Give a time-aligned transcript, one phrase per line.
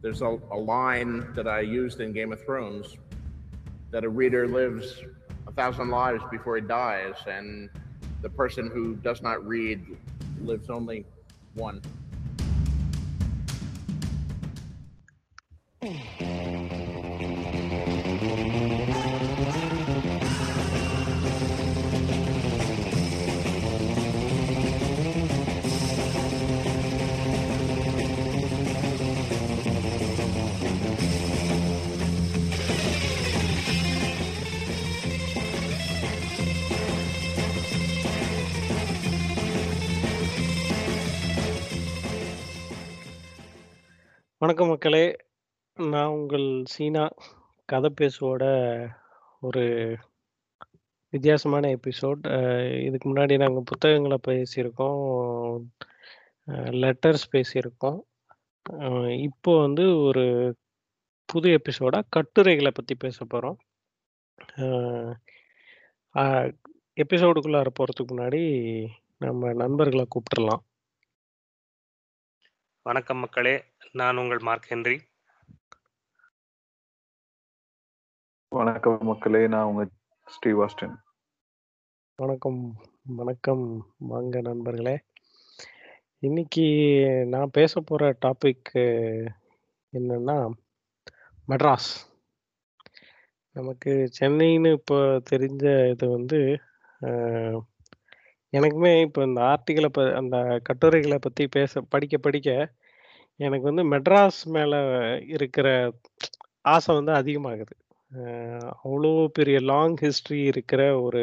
[0.00, 2.96] there's a, a line that I used in Game of Thrones
[3.90, 5.02] that a reader lives
[5.46, 7.70] a thousand lives before he dies, and
[8.22, 9.84] the person who does not read
[10.40, 11.04] lives only
[11.54, 11.80] one.
[44.42, 45.16] வணக்கம் மக்களே.
[45.76, 47.04] நான் உங்கள் சீனா.
[47.64, 48.42] கதை பேசுவோட
[49.40, 49.64] ஒரு
[51.10, 52.20] வித்தியாசமான episode.
[52.84, 55.64] இதுக்கு முன்னாடி நாங்கள் புத்தகங்களை பேசியிருக்கோம்.
[56.82, 57.98] லெட்டர்ஸ் பேசியிருக்கோம்.
[59.22, 60.26] இப்போ வந்து ஒரு
[61.24, 63.58] புது எபிசோடாக கட்டுரைகளை பற்றி பேச போகிறோம்
[67.04, 68.42] எபிசோடுக்குள்ளார போகிறதுக்கு முன்னாடி
[69.16, 70.64] நம்ம நண்பர்களை கூப்பிட்டுடலாம்
[72.82, 73.56] வணக்கம் மக்களே.
[73.98, 74.96] நான் உங்கள் மார்க் ஹென்றி.
[78.48, 79.46] வணக்கம் மக்களே.
[79.46, 79.84] நான் உங்க
[80.26, 80.94] ஸ்டீவ் ஆஸ்டின்.
[82.14, 83.64] வணக்கம், வணக்கம்.
[83.98, 85.00] வாங்க நண்பர்களே.
[86.18, 86.66] இன்னைக்கு
[87.26, 88.70] நான் பேசப் போற டாபிக்
[89.92, 90.50] என்னன்னா,
[91.48, 91.90] மெட்ராஸ்.
[93.52, 96.60] நமக்கு சென்னைன்னு இப்போ தெரிஞ்ச இது வந்து,
[98.52, 100.36] எனக்குமே இப்போ இந்த ஆர்டிக்கிள ப அந்த
[100.68, 102.74] கட்டுரைகள பத்தி பேச படிக்க படிக்க,
[103.40, 104.74] எனக்கு வந்து மெட்ராஸ் மேல
[105.26, 105.68] இருக்கிற
[106.64, 107.74] ஆசை வந்து அதிகமாகுது.
[108.84, 111.22] அவ்வளோ பெரிய லாங் ஹிஸ்ட்ரி இருக்கிற ஒரு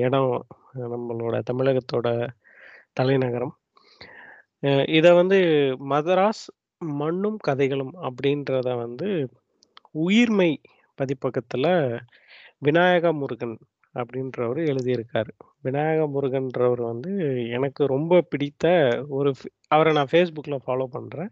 [0.00, 0.32] இடம்
[0.92, 2.08] நம்மளோட தமிழகத்தோட
[2.92, 3.54] தலைநகரம்.
[4.88, 5.38] இதை வந்து
[5.90, 6.44] மதராஸ்
[6.80, 9.08] மண்ணும் கதைகளும் அப்படின்றத வந்து
[10.06, 10.50] உயிர்மை
[10.98, 11.70] பதிப்பகத்தில்
[12.58, 13.56] விநாயக முருகன்
[13.96, 15.30] அப்படின்றவரு எழுதியிருக்காரு.
[15.64, 17.12] விநாயக முருகன்றவர் வந்து
[17.50, 18.64] எனக்கு ரொம்ப பிடித்த
[19.12, 21.30] ஒரு ஃப் அவர நான் Facebookல ஃபாலோ பண்றேன்.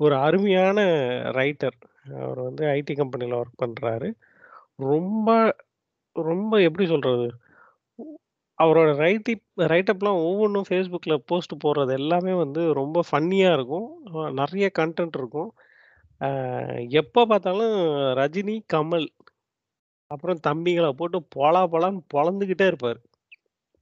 [0.00, 0.78] ஒரு அருமையான
[1.38, 1.78] ரைட்டர்.
[2.20, 4.10] அவர் வந்து ஐடி கம்பெனில ஒர்க் பண்றாரு.
[4.86, 5.30] ரொம்ப
[6.16, 7.26] ரொம்ப எப்படி சொல்றது?
[8.58, 9.42] அவரோட ரைட்டிப்
[9.72, 13.86] ரைட்டப்லாம் ஒவ்வொன்னும் Facebookல போஸ்ட் போடுறது எல்லாமே வந்து ரொம்ப ஃபன்னியா இருக்கும்.
[14.12, 15.50] அ நெறைய கன்டென்ட் இருக்கும்.
[16.20, 16.30] அ
[17.00, 17.74] எப்ப பார்த்தாலும்
[18.18, 19.06] ரஜினி, கமல்
[20.12, 23.00] அப்புறம் தம்பிகள போட்டு பொலா பொலான்னு பொளந்துகிட்டே இருப்பாரு.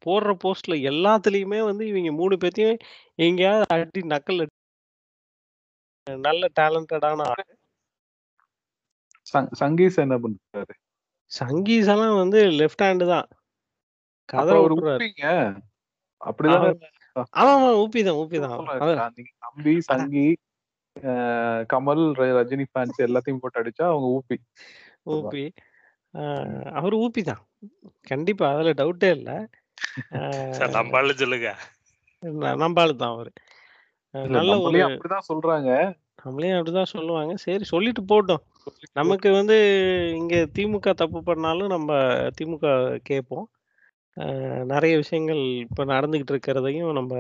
[0.03, 2.79] போடுற போஸ்ட்ல எல்லாத்துலயுமே வந்து இவங்க 3 பேத்தையும்
[3.27, 4.43] எங்கேயாவது அடி நக்கல்
[6.07, 7.45] நல்ல டேலண்டடான ஆளு.
[9.27, 10.75] சங் சங்கீஸ் என்ன பண்றாரு?
[11.31, 13.27] சங்கீஸ்லாம் வந்து லெஃப்ட் ஹேண்ட் தான்.
[14.29, 14.57] கதற.
[14.79, 15.27] ஊப்பிங்க.
[16.21, 16.71] அப்படிதானே
[17.41, 17.69] ஆமாமா.
[17.83, 18.57] ஊப்பி தான், ஊப்பி தான்.
[19.43, 20.27] தம்பி, சங்கி,
[21.73, 22.05] கமல்,
[22.39, 24.39] ரஜினி ஃபேன்ஸ் எல்லாத்தையும் போட்டு அடிச்சா அவங்க ஊப்பி.
[25.17, 25.45] ஊப்பி.
[26.75, 27.43] அவரு ஊப்பி தான்.
[28.06, 28.47] கண்டிப்பா.
[28.53, 29.31] அதுல டவுட்டே இல்ல.
[30.94, 31.50] ஆளு சொல்லுங்க.
[32.22, 33.31] ந நம்ப ஆளு தான் அவரு.
[34.34, 35.70] நல்ல ஒரு அப்படிதான் சொல்றாங்க.
[36.22, 37.32] நம்மளையும் அப்படிதான் சொல்லுவாங்க.
[37.44, 38.43] சரி சொல்லிட்டு போட்டும்.
[38.99, 39.56] நமக்கு வந்து
[40.20, 41.91] இங்க திமுக தப்பு பண்ணாலும் நம்ம
[42.38, 42.66] திமுக
[43.10, 43.47] கேட்போம்.
[44.72, 47.15] நெறைய விஷயங்கள் இப்ப நடந்துகிட்டு இருக்கிறதையும் நம்ம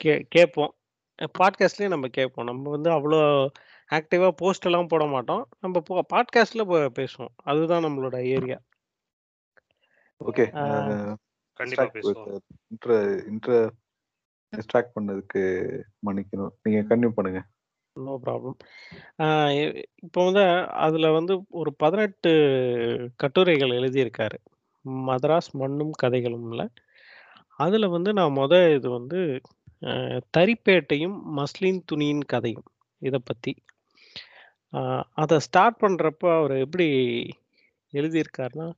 [0.00, 0.72] கே கேட்போம்.
[1.18, 2.48] அ பாட்காஸ்ட்லயும் நம்ம கேட்போம்.
[2.50, 3.20] நம்ம வந்து அவ்வளோ
[3.90, 5.44] ஆக்டிவா போஸ்ட் எல்லாம் போட மாட்டோம்.
[5.60, 7.32] நம்ம போ பாட்காஸ்ட்ல ப பேசுவோம்.
[7.44, 8.58] அதுதான் நம்மளோட ஏரியா.
[10.20, 10.44] ஓகே.
[10.56, 10.64] ஆ.
[10.64, 11.14] அ
[11.60, 12.26] கண்டிப்பா டிஸ்ட்ராக்ட் பேசுவோம்.
[12.72, 12.92] இன்ட்ர
[13.28, 13.52] இன்ட்ர
[14.52, 15.42] டிஸ்ட்ராக்ட் பண்ணதுக்கு
[16.06, 16.52] மன்னிக்கணும்.
[16.62, 17.40] நீங்க கன்டின்யூ பண்ணுங்க.
[17.96, 18.56] No problem.
[20.02, 20.42] இப்போ வந்து
[20.86, 22.32] அதுல வந்து ஒரு 18
[23.16, 24.38] கட்டுரைகள் எழுதியிருக்காரு.
[25.04, 26.62] மதராஸ் மண்ணும் கதைகளும்ல.
[27.58, 29.20] அதுல வந்து நான் மொத இது வந்து
[29.82, 29.92] அ
[30.36, 32.66] தறிப்பேட்டையும், மஸ்லின் துணியின் கதையும்.
[33.02, 33.52] இத பத்தி.
[35.14, 36.88] அதை ஸ்டார்ட் பண்றப்ப அவரு எப்படி
[37.92, 38.72] எழுதியிருக்காருன்னா,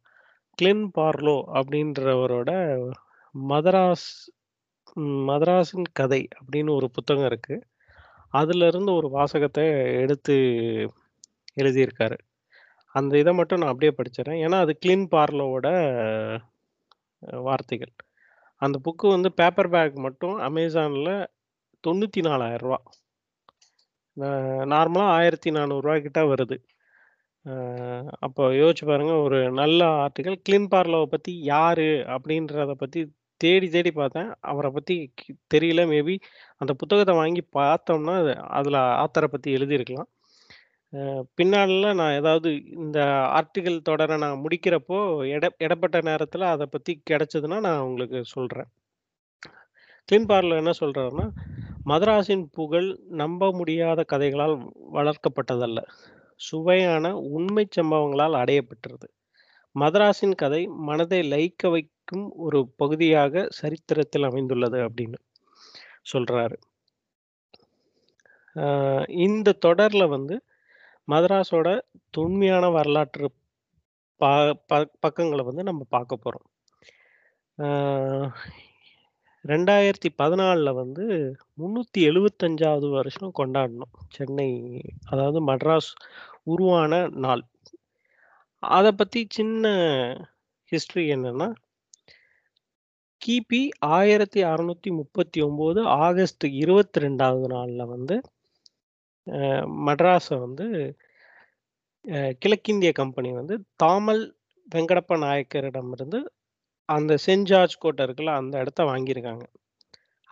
[0.55, 2.51] கிளின் பார்லோ அப்படின்றவரோட
[3.49, 4.33] மதராஸ்
[5.01, 7.63] மதராஸின் கதை அப்படின்னு ஒரு புத்தகம் இருக்கு.
[8.33, 10.35] அதுலருந்து ஒரு வாசகத்த எடுத்து
[11.61, 12.19] எழுதியிருக்காரு.
[12.93, 14.49] அந்த இத மட்டும் நான் அப்படியே படிச்சுர்றேன்.
[14.49, 15.69] ஏன்னா, அது கிளீன் பார்லோவோட
[17.19, 17.93] வார்த்தைகள்.
[18.57, 21.27] அந்த புக்கு வந்து பேப்பர் பேக் மட்டும் அமேசான்ல
[21.83, 21.97] ரூ.
[21.97, 22.77] 94,000
[24.73, 26.57] நார்மலாக ஆயிரத்தி நானூறுரூவா கிட்ட வருது.
[28.27, 31.87] அப்போ யோசிச்சு பாருங்க, ஒரு நல்ல ஆர்டிக்கல் கிளீன் பார்லோவ பற்றி யாரு
[32.17, 33.01] அப்படின்றத பற்றி
[33.41, 34.31] தேடி தேடி பார்த்தேன்.
[34.51, 34.97] அவரை பற்றி
[35.55, 35.83] தெரியல.
[35.93, 36.15] மேபி
[36.61, 38.17] அந்த புத்தகத்தை வாங்கி பார்த்தோம்னா,
[38.59, 40.11] அதில் ஆத்தரை பற்றி எழுதியிருக்கலாம்.
[40.93, 41.03] அ
[41.39, 41.71] பின்னால
[42.01, 42.99] நான் ஏதாவது இந்த
[43.39, 44.99] ஆர்டிக்கல் தொடரை நான் முடிக்கிறப்போ,
[45.37, 48.71] எட இடப்பட்ட நேரத்தில் அதை பற்றி கிடச்சதுன்னா நான் உங்களுக்கு சொல்கிறேன்
[50.09, 51.27] கிளீன் பார்லர் என்ன சொல்கிறாருன்னா
[51.85, 55.87] மதராஸின் புகழ் நம்ப முடியாத கதைகளால் வளர்க்கப்பட்டதல்ல.
[56.37, 59.09] சுவையான உண்மை சம்பவங்களால் அடையப்பெற்றது.
[59.81, 65.15] மதராஸின் கதை மனதை லயிக்க வைக்கும் ஒரு பகுதியாக சரித்திரத்தில் அமைந்துள்ளது அப்படின்னு
[66.13, 66.57] சொல்றாரு.
[69.09, 70.45] இந்த தொடர்ல வந்து
[71.09, 71.81] மதராஸோட
[72.11, 73.33] தொன்மையான வரலாற்று
[74.17, 76.47] பா ப- பக்கங்களை வந்து நம்ம பார்க்க போறோம்.
[79.45, 81.05] ரெண்டாயிரத்தி பதினாலில் வந்து
[81.61, 83.95] முந்நூற்றி எழுபத்தஞ்சாவது வருஷம் கொண்டாடினோம்.
[84.17, 84.49] சென்னை
[85.11, 85.91] அதாவது மட்ராஸ்
[86.53, 86.93] உருவான
[87.25, 87.45] நாள்.
[88.63, 89.65] அதை பற்றி சின்ன
[90.73, 91.49] ஹிஸ்ட்ரி என்னன்னா
[93.23, 93.61] கிபி
[93.97, 98.17] ஆயிரத்தி அறநூற்றி முப்பத்தி ஒம்பது ஆகஸ்ட் இருபத்தி ரெண்டாவது நாளில் வந்து
[99.87, 100.67] மட்ராஸை வந்து
[102.43, 104.23] கிழக்கிந்திய கம்பெனி வந்து தாமல்
[104.69, 106.21] வெங்கடப்ப நாயக்கரிடமிருந்து
[106.97, 109.45] அந்த சென்ட் ஜார்ஜ் கோட்டை இருக்குல்ல அந்த இடத்த வாங்கியிருக்காங்க.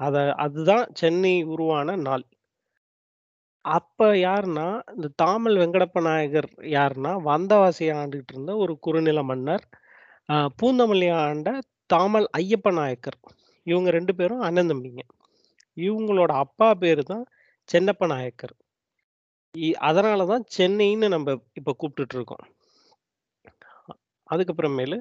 [0.00, 2.24] அத அதுதான் சென்னை உருவான நாள்.
[3.64, 9.64] அப்ப யாருன்னா இந்த தாமல் வெங்கடப்ப நாயகர் யாருன்னா வந்தவாசியை ஆண்டுகிட்டு இருந்த ஒரு குறுநில மன்னர்
[10.62, 11.50] பூந்தமல்லி ஆண்ட
[11.94, 13.18] தாமல் ஐயப்ப நாயக்கர்.
[13.66, 15.02] இவங்க ரெண்டு பேரும் அண்ணன் தம்பிங்க.
[15.76, 17.24] இவங்களோட அப்பா பேரு தான்
[17.68, 18.54] சென்னப்ப நாயக்கர்.
[19.54, 22.44] இ- அதனால தான் சென்னைன்னு நம்ம இப்போ கூப்பிட்டுட்டு இருக்கோம்.
[24.28, 24.98] அதுக்கப்புறமேலு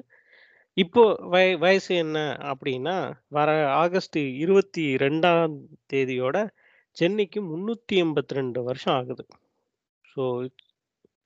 [0.76, 2.18] இப்போ வய வயசு என்ன
[2.50, 2.96] அப்படின்னா
[3.36, 3.48] வர
[3.82, 5.54] ஆகஸ்ட் இருபத்தி ரெண்டாம்
[5.92, 6.36] தேதியோட
[6.96, 9.24] சென்னைக்கு முந்நூற்றி எண்பத்தி ரெண்டு வருஷம் ஆகுது.
[10.12, 10.22] ஸோ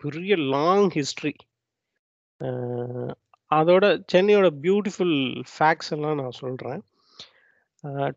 [0.03, 1.35] பெரிய லாங் ஹிஸ்ட்ரி
[3.51, 5.17] அதோட சென்னையோட பியூட்டிஃபுல்
[5.53, 6.81] ஃபேக்ட்ஸ் எல்லாம் நான் சொல்கிறேன்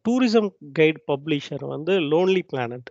[0.05, 0.49] டூரிசம்
[0.79, 2.89] கைட் பப்ளிஷர் வந்து லோன்லி பிளானட்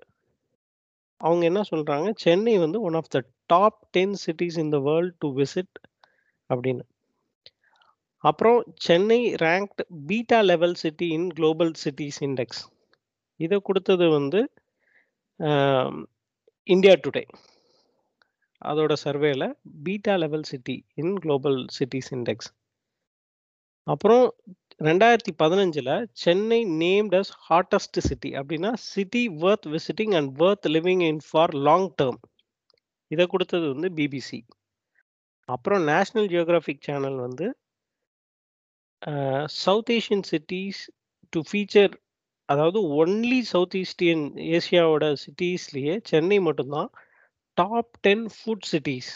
[1.21, 3.19] அவங்க என்ன சொல்கிறாங்க சென்னை வந்து one of the
[3.53, 5.77] top ten cities in the world to visit
[6.51, 6.85] அப்படின்னு.
[8.25, 12.63] அப்புறம் Chennai ranked beta level city in global cities index
[13.41, 14.41] இதை கொடுத்தது வந்து
[16.69, 17.25] இந்தியா டுடே
[18.63, 19.45] அதோட சர்வேல
[19.83, 22.51] beta level city in global cities index
[23.87, 24.25] அப்புறம்
[24.81, 25.91] ரெண்டாயிரத்தி பதினஞ்சில்
[26.23, 31.89] Chennai named as hottest city அப்படின்னா city worth visiting and worth living in for long
[31.99, 32.21] term
[33.11, 34.41] இதை கொடுத்தது வந்து பிபிசி
[35.49, 37.47] அப்புறம் நேஷ்னல் ஜியோகிராஃபிக் சேனல் வந்து
[39.59, 40.81] south Asian cities
[41.33, 41.95] to feature
[42.49, 46.91] அதாவது ஒன்லி சவுத் ஈஸ்டியன் ஏசியாவோட சிட்டிஸ்லேயே சென்னை மட்டும்தான்
[47.57, 49.13] டாப் டென் ஃபுட் சிட்டிஸ்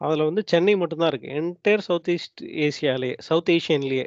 [0.00, 4.06] அதில் வந்து சென்னை மட்டும்தான் இருக்குது என்டையர் சவுத் ஈஸ்ட் ஏசியாலேயே சவுத் ஏஷியன்லேயே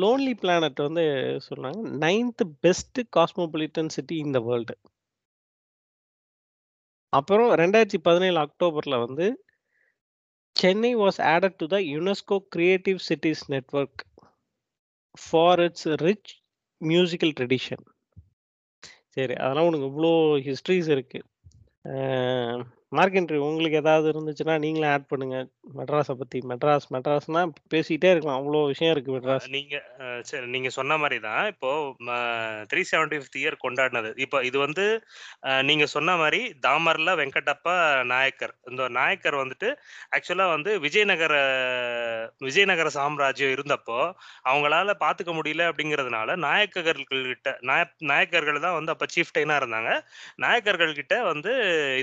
[0.00, 1.04] லோன்லி பிளானட் வந்து
[1.48, 4.76] சொன்னாங்க நைன்த் பெஸ்ட் காஸ்மோபாலிட்டன் சிட்டி இந்த வேர்ல்டு
[7.12, 9.26] அப்புறம் ரெண்டாயிரத்தி பதினேழு அக்டோபரில் வந்து
[10.57, 14.01] Chennai was added to the UNESCO creative cities network
[15.17, 16.31] for its rich
[16.81, 17.83] musical tradition
[19.09, 20.89] சரி அதெல்லாம் உனக்கு இவ்வளோ ஹிஸ்ட்ரிஸ்
[22.96, 25.38] மார்க்கென்ட்ரி உங்களுக்கு ஏதாவது இருந்துச்சுன்னா நீங்களே ஆட் பண்ணுங்க.
[25.78, 27.40] மெட்ராஸை பத்தி மெட்ராஸ் மெட்ராஸ்னா
[27.72, 28.38] பேசிக்கிட்டே இருக்கலாம்.
[28.40, 29.46] அவ்வளோ விஷயம் இருக்கு மெட்ராஸ்.
[29.56, 29.74] நீங்க
[30.28, 31.70] சரி நீங்க சொன்ன மாதிரி தான் இப்போ
[32.70, 34.12] த்ரீ செவன்டி ஃபிஃப்த் இயர் கொண்டாடினது.
[34.24, 34.86] இப்போ இது வந்து
[35.70, 37.74] நீங்க சொன்ன மாதிரி தாமர்ல வெங்கடப்பா
[38.12, 38.54] நாயக்கர்.
[38.70, 39.70] இந்த நாயக்கர் வந்துட்டு
[40.16, 41.34] ஆக்சுவலா வந்து விஜயநகர
[42.48, 43.98] விஜயநகர சாம்ராஜ்யம் இருந்தப்போ
[44.48, 49.92] அவங்களால பாத்துக்க முடியல அப்படிங்கிறதுனால நாயக்கர்கள்கிட்ட நாய நாயக்கர்கள் தான் வந்து அப்ப சீஃப்டைனா இருந்தாங்க.
[50.44, 51.52] நாயக்கர்கள் கிட்ட வந்து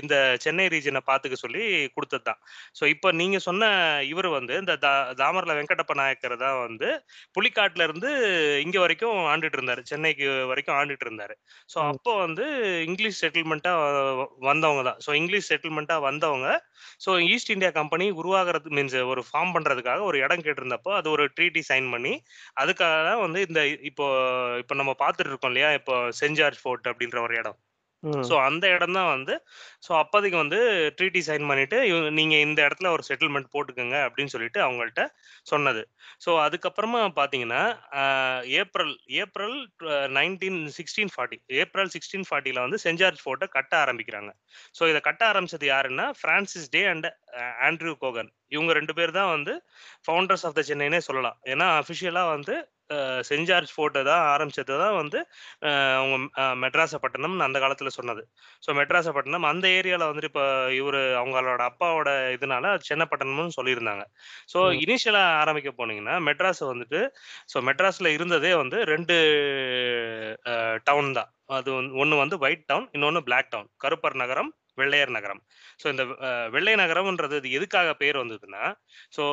[0.02, 0.14] இந்த
[0.46, 1.64] சென்னை ரீஜனை பாத்துக்க சொல்லி
[1.96, 2.40] கொடுத்தது தான்
[2.78, 3.64] ஸோ இப்போ நீங்க சொன்ன
[4.10, 6.88] இவர் வந்து இந்த தா- தாமர்ல வெங்கடப்ப நாயக்கர் தான் வந்து
[7.36, 8.10] புலிக்காட்டுல இருந்து
[8.64, 8.94] இங்க வரைக்கும்
[9.30, 9.82] ஆண்டுட்டு இருந்தாரு.
[9.90, 10.14] சென்னைக்கு
[10.50, 11.34] வரைக்கும் ஆண்டுட்டு இருந்தாரு.
[11.72, 11.78] ஸோ.
[11.90, 12.44] அப்போ வந்து
[12.86, 13.72] இங்கிலீஷ் செட்டில்மெண்ட்டா
[14.46, 15.00] வந்தவங்க தான்.
[15.04, 16.48] ஸோ இங்கிலீஷ் செட்டில்மெண்ட்டா வந்தவங்க.
[17.04, 21.62] ஸோ ஈஸ்ட் இந்தியா கம்பெனி உருவாகிறது மீன்ஸ் ஒரு ஃபார்ம் பண்றதுக்காக ஒரு இடம் கேட்டிருந்தப்போ அது ஒரு ட்ரீட்டி
[21.68, 22.14] சைன் பண்ணி
[22.62, 22.74] அதுக்காக
[23.08, 24.06] தான் வந்து இந்த இப்போ
[24.62, 25.70] இப்போ நம்ம பார்த்துட்டு இருக்கோம் இல்லையா?
[25.80, 27.58] இப்போ சென்ட் ஜார்ஜ் ஃபோர்ட் அப்படின்ற ஒரு இடம்.
[28.28, 29.34] ஸோ அந்த இடம் தான் வந்து
[29.86, 30.58] ஸோ அப்போதைக்கு வந்து
[30.98, 35.02] ட்ரீட்டி சைன் பண்ணிட்டு நீங்கள் நீங்க இந்த இடத்துல ஒரு செட்டில்மெண்ட் போட்டுக்கோங்க அப்படின்னு சொல்லிட்டு அவங்கள்ட்ட
[35.50, 35.82] சொன்னது.
[36.24, 37.62] ஸோ அதுக்கப்புறமா பார்த்தீங்கன்னா
[38.60, 39.56] April April
[40.18, 44.30] nineteen sixteen forty April sixteen ஃபார்ட்டியில் வந்து சென்ட் ஜார்ஜ் ஃபோர்ட்டை கட்ட ஆரம்பிக்கிறாங்க.
[44.78, 47.08] ஸோ இதை கட்ட ஆரம்பிச்சது யாருன்னா Francis Day and
[47.68, 48.30] Andrew Cogan.
[48.54, 49.52] இவங்க ரெண்டு பேர் தான் வந்து
[50.06, 51.38] ஃபவுண்டர்ஸ் ஆஃப் த சென்னைனே சொல்லலாம்.
[51.52, 52.56] ஏன்னா அஃபிஷியலாக வந்து
[53.28, 55.18] சென்ட் ஜார்ஜ் ஃபோர்ட்டை தான் ஆரம்பிச்சது தான் வந்து
[55.96, 57.14] அவங்க அஹ், மெட்ராஸப்பட்டினம்
[57.46, 58.22] அந்த காலத்தில் சொன்னது.
[58.62, 60.44] ஸோ மெட்ராஸப்பட்டினம் அந்த ஏரியாவில் வந்துட்டு இப்போ
[60.78, 62.54] இவர் அவங்களோட அப்பாவோட இதனால
[62.88, 64.04] சென்னப்பட்டினம்னு சொல்லியிருந்தாங்க.
[64.52, 64.58] ஸோ.
[64.84, 67.00] இனிஷியலாக ஆரம்பிக்க போனீங்கன்னா மெட்ராஸ் வந்துட்டு
[67.52, 69.16] ஸோ மெட்ராஸில் இருந்ததே வந்து ரெண்டு
[70.88, 71.30] டவுன் தான்.
[71.56, 71.70] அது
[72.02, 73.70] ஒன்று வந்து ஒயிட் டவுன் இன்னொன்று பிளாக் டவுன்.
[73.84, 75.40] கருப்பர் நகரம் வெள்ளையர் நகரம்.
[75.80, 76.04] ஸோ இந்த
[76.50, 78.62] வெள்ளை நகரம்ன்றது இது எதுக்காக பேர் வந்ததுன்னா
[79.16, 79.24] ஸோ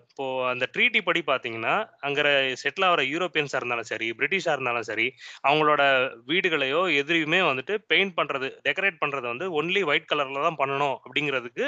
[0.00, 1.74] இப்போ அந்த ட்ரீட்டி படி பார்த்தீங்கன்னா
[2.06, 2.24] அங்கே
[2.62, 5.06] செட்டில் ஆகிற யூரோப்பியன்ஸாக இருந்தாலும் சரி பிரிட்டிஷாக இருந்தாலும் சரி
[5.46, 5.82] அவங்களோட
[6.30, 11.64] வீடுகளையோ எதிரியுமே வந்துட்டு பெயிண்ட் பண்ணுறது டெக்கரேட் பண்ணுறது வந்து ஒன்லி ஒயிட் கலரில் தான் பண்ணணும் அப்படிங்கிறதுக்கு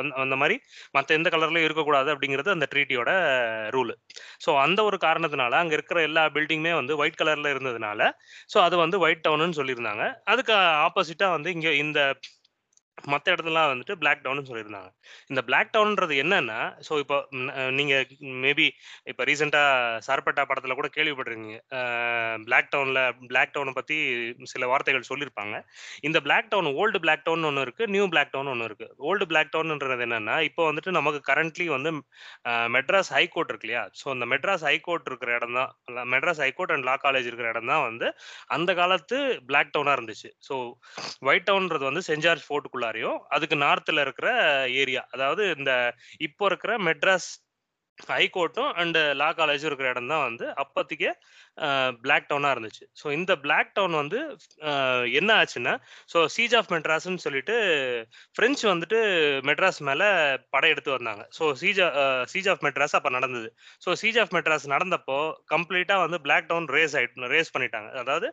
[0.00, 0.56] அந்த- அந்த மாதிரி
[0.94, 3.10] மற்ற எந்த கலர்லையும் இருக்கக்கூடாது அப்படிங்கிறது அந்த ட்ரீட்டியோட
[3.76, 3.94] ரூல்
[4.44, 8.00] ஸோ அந்த ஒரு காரணத்தினால அங்கே இருக்கிற எல்லா பில்டிங்குமே வந்து ஒயிட் கலரில் இருந்ததுனால
[8.52, 10.04] ஸோ அது வந்து ஒயிட் டவுனுன்னு சொல்லியிருந்தாங்க.
[10.24, 10.52] அதுக்கு
[10.84, 12.00] ஆப்போசிட்டாக வந்து இங்கே இந்த
[13.12, 14.90] மற்ற இடத்துலலாம் வந்துட்டு பிளாக் டவுன் சொல்லியிருந்தாங்க.
[15.30, 17.16] இந்த பிளாக் டவுன்ன்றது என்னன்னா ஸோ இப்போ
[17.78, 18.04] நீங்கள்
[18.44, 18.66] மேபி
[19.10, 21.58] இப்போ ரீசெண்டாக சார்பட்டா படத்தில் கூட கேள்விப்பட்டிருக்கீங்க.
[22.46, 23.96] பிளாக் டவுனில் பிளாக் டவுனை பற்றி
[24.52, 25.56] சில வார்த்தைகள் சொல்லியிருப்பாங்க.
[26.08, 29.52] இந்த black town old black town ஒன்று இருக்குது நியூ பிளாக் டவுன் ஒன்று இருக்குது ஓல்டு பிளாக்
[29.56, 31.92] டவுன்ன்றது என்னென்னா இப்போ வந்துட்டு நமக்கு கரண்ட்லி வந்து
[32.76, 33.84] மெட்ராஸ் ஹைகோர்ட் இருக்கு இல்லையா?
[34.00, 35.70] ஸோ அந்த மெட்ராஸ் ஹைகோர்ட் இருக்கிற இடம் தான்
[36.14, 38.06] Madras high court and law college இருக்கிற இடம் தான் வந்து
[38.56, 39.18] அந்த காலத்து
[39.50, 40.30] பிளாக் டவுனாக இருந்துச்சு.
[40.48, 40.54] ஸோ
[41.28, 42.44] ஒயிட் டவுன்றது வந்து சென்ட் ஜார்ஜ்
[42.84, 44.28] ஃபோர்ட்டுக்குள்ளாரையும் அதுக்கு நார்த்தில் இருக்கிற
[44.74, 45.72] ஏரியா அதாவது இந்த
[46.18, 47.30] இப்போ இருக்கிற மெட்ராஸ்
[48.10, 51.10] ஹைகோர்ட்டும் அண்டு லா காலேஜும் இருக்கிற இடம் தான் வந்து அப்போதைக்கே
[52.04, 52.84] பிளாக் டவுனாக இருந்துச்சு.
[53.00, 54.18] ஸோ இந்த பிளாக் டவுன் வந்து
[55.18, 55.74] என்ன ஆச்சுன்னா
[56.12, 57.56] ஸோ சீஜ் ஆஃப் மெட்ராஸ்ன்னு சொல்லிட்டு
[58.36, 58.98] ஃப்ரெஞ்சு வந்துட்டு
[59.48, 60.08] மெட்ராஸ் மேலே
[60.54, 61.22] படையெடுத்து வந்தாங்க.
[61.38, 61.80] So siege
[62.32, 63.50] siege of Madras அப்போ நடந்தது.
[63.84, 65.18] ஸோ சீஜ் ஆஃப் மெட்ராஸ் நடந்தப்போ
[65.54, 67.90] கம்ப்ளீட்டாக வந்து பிளாக் டவுன் ரேஸ் ஆகிட்டு ரேஸ் பண்ணிட்டாங்க.
[68.04, 68.28] அதாவது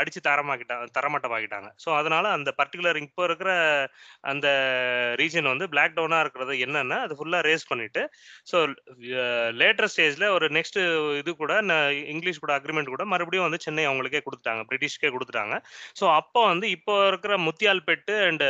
[0.00, 1.68] அடித்து அடிச்சு தரமாக்கிட்டாங்க தரமட்டமாக்கிட்டாங்க.
[1.82, 3.50] ஸோ அதனால் அந்த பர்டிகுலர் இப்போ இருக்கிற
[4.32, 4.46] அந்த
[5.20, 8.02] ரீஜன் வந்து பிளாக் டவுனாக இருக்கிறது என்னென்னா அது ஃபுல்லாக ரேஸ் பண்ணிவிட்டு
[8.50, 8.56] ஸோ
[9.60, 10.78] லேட்டர் ஸ்டேஜில் ஒரு நெக்ஸ்ட்
[11.20, 11.52] இது கூட
[12.12, 15.56] இங்கிலீஷ் கூட அக்ரிமெண்ட் கூட மறுபடியும் வந்து சென்னை அவங்களுக்கே கொடுத்துட்டாங்க பிரிட்டிஷ்க்கே கொடுத்துட்டாங்க.
[16.00, 18.44] ஸோ அப்போ வந்து இப்போ இருக்கிற முத்தியால்பேட்டு அண்ட்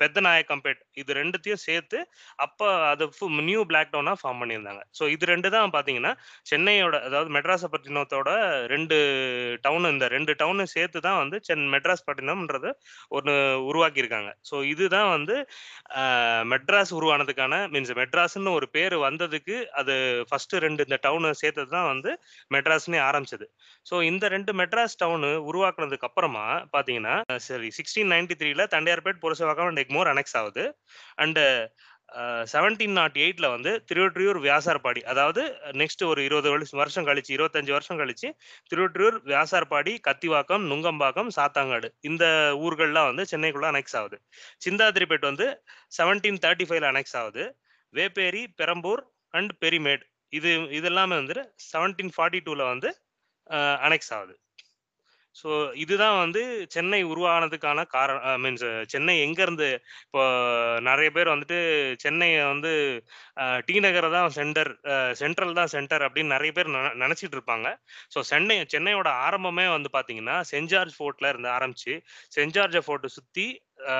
[0.00, 2.00] பெத்தநாயக்கம்பேட் இது ரெண்டுத்தையும் சேர்த்து
[2.46, 3.10] அப்போ அது
[3.50, 4.82] நியூ பிளாக் டவுனாக ஃபார்ம் பண்ணியிருந்தாங்க.
[4.98, 6.12] ஸோ இது ரெண்டு தான் பார்த்தீங்கன்னா
[6.50, 8.30] சென்னையோட அதாவது மெட்ராஸ் பட்டினத்தோட
[8.74, 8.96] ரெண்டு
[9.66, 12.70] டவுன் இந்த ரெண்டு டவுனு சேர்த்து தான் வந்து சென் மெட்ராஸ் பட்டினம்ன்றது
[13.16, 13.34] ஒன்று
[13.70, 14.30] உருவாக்கியிருக்காங்க.
[14.50, 15.36] ஸோ இதுதான் வந்து
[16.52, 19.94] மெட்ராஸ் உருவானதுக்கான மீன்ஸ் மெட்ராஸ்ன்னு ஒரு பேர் வந்ததுக்கு அது
[20.30, 22.10] ஃபர்ஸ்ட் ரெண்டு இந்த டவுனை சேர்த்தது தான் வந்து
[22.56, 23.48] மெட்ராஸ்னே ஆரம்பிச்சது.
[23.90, 26.44] ஸோ இந்த ரெண்டு மெட்ராஸ் டவுனு உருவாக்குனதுக்கு அப்புறமா
[26.74, 27.16] பார்த்தீங்கன்னா
[27.48, 30.66] சரி சிக்ஸ்டீன் நைன்டி த்ரீல தண்டையார்பேட் புரசவாக்கம் அண்ட் எக்மோர் அனெக்ஸ் ஆகுது.
[31.24, 31.44] அண்டு
[32.52, 35.42] செவன்டீன் நாட் எயிட்ல வந்து திருவொற்றியூர் வியாசார்பாடி அதாவது
[35.80, 38.28] நெக்ஸ்ட் ஒரு இருபது வருஷம் வருஷம் கழிச்சு இருபத்தஞ்சு வருஷம் கழிச்சு
[38.70, 42.24] திருவொற்றியூர் வியாசார்பாடி கத்திவாக்கம் நுங்கம்பாக்கம் சாத்தாங்காடு இந்த
[42.66, 44.18] ஊர்கள்லாம் வந்து சென்னைக்குள்ள அனெக்ஸ் ஆகுது.
[44.66, 45.46] சிந்தாதிரிப்பேட் வந்து
[45.98, 47.46] செவன்டீன் தேர்ட்டி ஃபைவ்ல அனெக்ஸ் ஆகுது.
[47.94, 49.02] வேப்பேரி பெரம்பூர்
[49.34, 52.90] அண்ட் பெரிமேட் இது இதெல்லாமே வந்துட்டு செவன்டீன் ஃபார்ட்டி டூவில் வந்து
[53.86, 54.34] அனெக்ஸ் ஆகுது.
[55.36, 59.68] ஸோ இதுதான் வந்து சென்னை உருவானதுக்கான காரணம் மீன்ஸ் சென்னை எங்கேருந்து
[60.06, 60.22] இப்போ
[60.80, 61.58] நிறைய பேர் வந்துட்டு
[61.96, 62.72] சென்னையை வந்து
[63.66, 64.70] டி நகரை தான் சென்டர்
[65.12, 67.68] சென்ட்ரல் தான் சென்டர் அப்படின்னு நிறைய பேர் நின- நினச்சிட்டு இருப்பாங்க.
[68.14, 71.94] ஸோ சென்னை சென்னையோட ஆரம்பமே வந்து பார்த்தீங்கன்னா சென்ட் ஜார்ஜ் ஃபோர்ட்டில் இருந்து ஆரம்பிச்சு
[72.36, 73.46] சென்ட் ஜார்ஜ் ஃபோர்ட்டை சுற்றி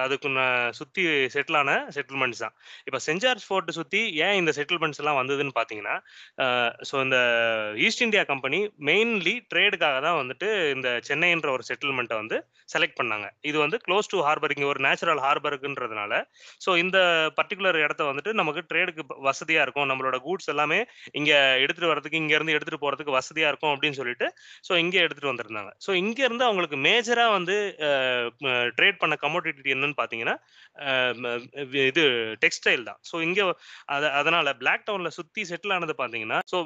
[0.05, 0.29] அதுக்கு
[0.79, 1.03] சுற்றி
[1.35, 2.55] செட்டிலான செட்டில்மெண்ட்ஸ் தான்.
[2.89, 5.97] இப்போ சென்ட் ஃபோர்ட்டை சுற்றி ஏன் இந்த செட்டில்மெண்ட்ஸ் எல்லாம் வந்ததுன்னு பார்த்தீங்கன்னா
[6.89, 7.19] ஸோ இந்த
[7.87, 12.39] ஈஸ்ட் இந்தியா கம்பெனி மெயின்லி ட்ரேடுக்காக தான் வந்துட்டு இந்த சென்னைன்ற ஒரு செட்டில்மெண்ட்டை வந்து
[12.75, 13.27] செலக்ட் பண்ணாங்க.
[13.51, 16.13] இது வந்து க்ளோஸ் டு ஹார்பர் இங்கே ஒரு நேச்சுரல் ஹார்பருக்குன்றதுனால
[16.65, 16.99] ஸோ இந்த
[17.39, 19.89] பர்டிகுலர் இடத்த வந்துட்டு நமக்கு ட்ரேடுக்கு வசதியாக இருக்கும்.
[19.93, 20.81] நம்மளோட கூட்ஸ் எல்லாமே
[21.21, 24.29] இங்கே எடுத்துகிட்டு வரதுக்கு இங்கேருந்து எடுத்துகிட்டு போகிறதுக்கு வசதியாக இருக்கும் அப்படின்னு சொல்லிட்டு
[24.69, 25.73] ஸோ இங்கே எடுத்துகிட்டு வந்திருந்தாங்க.
[25.87, 27.57] ஸோ இங்கேருந்து அவங்களுக்கு மேஜராக வந்து
[28.79, 30.37] ட்ரேட் பண்ண கமோடிட்டி என்னன்னு பார்த்தீங்கன்னா
[31.91, 32.05] இது
[32.45, 32.99] டெக்ஸ்டைல் தான்.
[33.11, 33.45] ஸோ இங்கே
[33.95, 36.59] அத அதனால பிளாக் டவுன்ல சுத்தி செட்டில் ஆனது பாத்தீங்கன்னா ஸோ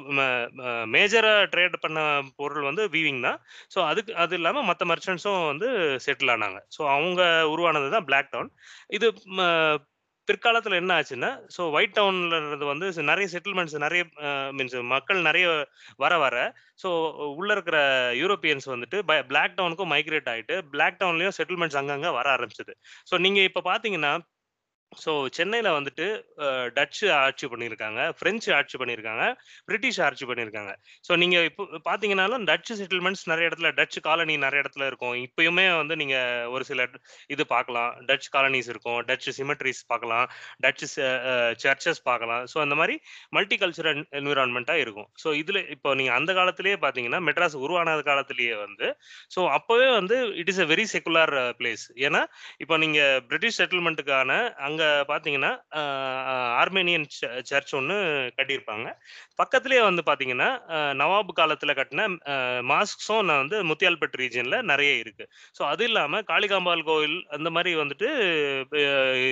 [0.95, 1.99] மேஜராக ட்ரேட் பண்ண
[2.41, 3.39] பொருள் வந்து வீவிங் தான்.
[3.75, 5.69] ஸோ அதுக்கு அது இல்லாம மற்ற மர்ச்சன்ட்ஸும் வந்து
[6.07, 6.59] செட்டில் ஆனாங்க.
[6.77, 7.21] ஸோ அவங்க
[7.53, 8.51] உருவானது தான் பிளாக் டவுன்
[8.97, 9.09] இது
[10.27, 14.03] பிற்காலத்தில் என்ன ஆச்சுன்னா ஸோ ஒயிட் டவுன்லன்றது வந்து நிறைய செட்டில்மெண்ட்ஸ் நிறைய
[14.57, 15.45] மீன்ஸ் மக்கள் நிறைய
[16.03, 16.35] வர வர
[16.83, 16.89] ஸோ
[17.39, 17.77] உள்ள இருக்கிற
[18.21, 18.99] யூரோப்பியன்ஸ் வந்துட்டு
[19.31, 22.73] பிளாக் டவுனுக்கும் மைக்ரேட் ஆகிட்டு பிளாக் டவுன்லேயும் செட்டில்மெண்ட்ஸ் அங்கங்கே வர ஆரம்பிச்சது.
[23.11, 24.13] ஸோ நீங்கள் இப்போ பார்த்தீங்கன்னா
[24.91, 26.05] ஸோ சென்னையில் வந்துட்டு
[26.75, 29.23] டச்சு ஆட்சி பண்ணியிருக்காங்க பிரெஞ்சு ஆட்சி பண்ணியிருக்காங்க
[29.67, 30.71] பிரிட்டிஷ் ஆட்சி பண்ணியிருக்காங்க.
[31.07, 35.15] ஸோ நீங்கள் இப்போ பார்த்தீங்கன்னாலும் டச்சு செட்டில்மெண்ட்ஸ் நிறைய இடத்துல டச்சு காலனி நிறைய இடத்துல இருக்கும்.
[35.25, 36.87] இப்பயுமே வந்து நீங்கள் ஒரு சில
[37.35, 37.91] இது பார்க்கலாம்.
[38.09, 40.25] டச் காலனிஸ் இருக்கும் டச்சு சிமெட்ரிஸ் பார்க்கலாம்
[40.65, 40.87] டச்சு
[41.63, 42.43] சர்ச்சஸ் பார்க்கலாம்.
[42.53, 42.95] ஸோ அந்த மாதிரி
[43.37, 45.09] மல்டி கல்ச்சரல் என்விரான்மெண்ட்டாக இருக்கும்.
[45.23, 48.89] ஸோ இதில் இப்போ நீங்கள் அந்த காலத்திலேயே பார்த்தீங்கன்னா மெட்ராஸ் உருவான காலத்திலேயே வந்து
[49.35, 52.23] ஸோ அப்போவே வந்து it is a very secular place ஏன்னா
[52.63, 54.31] இப்போ நீங்கள் பிரிட்டிஷ் செட்டில்மெண்ட்டுக்கான
[54.67, 55.51] அங்கே அங்க பாத்தீங்கன்னா
[56.61, 57.05] ஆர்மேனியன்
[57.49, 57.95] சர்ச் ஒன்று
[58.37, 58.87] கட்டியிருப்பாங்க.
[59.39, 60.49] பக்கத்துலேயே வந்து பாத்தீங்கன்னா
[60.93, 62.01] நவாபு நவாப் காலத்துல கட்டின
[62.69, 65.25] மாஸ்க்ஸும் நான் வந்து முத்தியால்பேட் ரீஜன்ல நிறைய இருக்கு.
[65.57, 68.09] ஸோ அது இல்லாம காளிகாம்பாள் கோயில் அந்த மாதிரி வந்துட்டு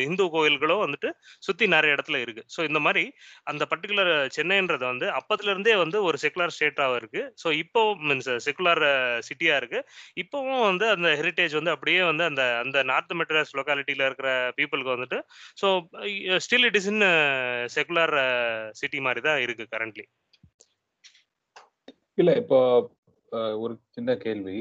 [0.05, 1.09] இந்து கோயில்களும் வந்துட்டு
[1.39, 2.43] சுத்தி நிறைய இடத்துல இருக்கு.
[2.55, 3.03] ஸோ இந்த மாதிரி
[3.51, 7.23] அந்த பர்டிகுலர் சென்னைன்றது வந்து அப்பத்துல இருந்தே வந்து ஒரு செக்குலர் ஸ்டேட்டாக இருக்கு.
[7.43, 8.83] ஸோ இப்போ மீன்ஸ் செகுலர்
[9.29, 9.81] சிட்டியா இருக்கு.
[10.23, 15.19] இப்போவும் வந்து அந்த ஹெரிட்டேஜ் வந்து அப்படியே வந்து அந்த அந்த நார்த் மெட்ராஸ் லொக்காலிட்டியில இருக்கிற பீப்புளுக்கு வந்துட்டு
[15.57, 15.67] so
[16.39, 17.03] still it is in
[17.73, 18.15] secular
[18.73, 20.05] city மாதிரி தான் இருக்கு கரண்ட்லி
[22.17, 22.59] இல்ல இப்போ
[23.57, 24.57] ஒரு சின்ன கேள்வி.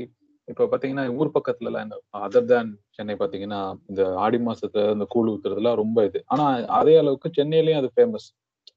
[0.49, 5.81] இப்போ பாத்தீங்கன்னா ஊர் பக்கத்துல எல்லாம் அதர் தேன் சென்னை பாத்தீங்கன்னா இந்த ஆடி மாசத்துல இந்த கூழ் ஊத்துறதுலாம்
[5.81, 6.21] ரொம்ப இது.
[6.27, 6.45] ஆனா
[6.79, 8.27] அதே அளவுக்கு சென்னையிலயும் அது ஃபேமஸ்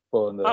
[0.04, 0.44] இப்போ இந்த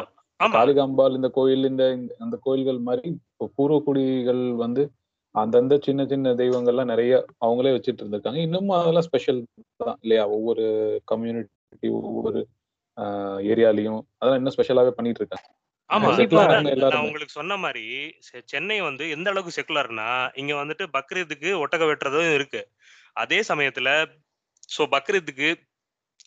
[0.40, 4.82] காளிகாம்பாள் இந்த கோயில் இந்த இந்த- அந்த கோயில்கள் மாதிரி இப்போ பூர்வக்குடிகள் வந்து
[5.34, 8.40] அந்தந்த சின்ன சின்ன தெய்வங்கள்லாம் நிறைய அவங்களே வச்சுட்டு இருந்திருக்காங்க.
[8.40, 9.40] இன்னமும் அதெல்லாம் ஸ்பெஷல்
[9.76, 10.24] தான் இல்லையா?
[10.28, 10.64] ஒவ்வொரு
[11.04, 12.40] கம்யூனிட்டி ஒவ்வொரு
[13.52, 15.48] ஏரியாலையும் அதெல்லாம் இன்னும் ஸ்பெஷலாவே பண்ணிட்டு இருக்காங்க.
[15.90, 16.10] ஆமா
[16.84, 17.84] நான் உங்களுக்கு சொன்ன மாதிரி
[18.28, 22.62] செ- சென்னை வந்து எந்த அளவுக்கு செக்குலர்னா இங்க வந்துட்டு பக்ரீத்துக்கு ஒட்டக வெட்டுறதும் இருக்கு.
[23.14, 23.88] அதே சமயத்துல
[24.68, 25.48] ஸோ பக்ரீத்துக்கு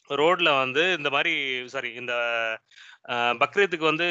[0.10, 1.34] ரோட்ல வந்து இந்த மாதிரி
[1.68, 2.14] சாரி இந்த
[3.08, 4.08] பக்ரீத்துக்கு வந்து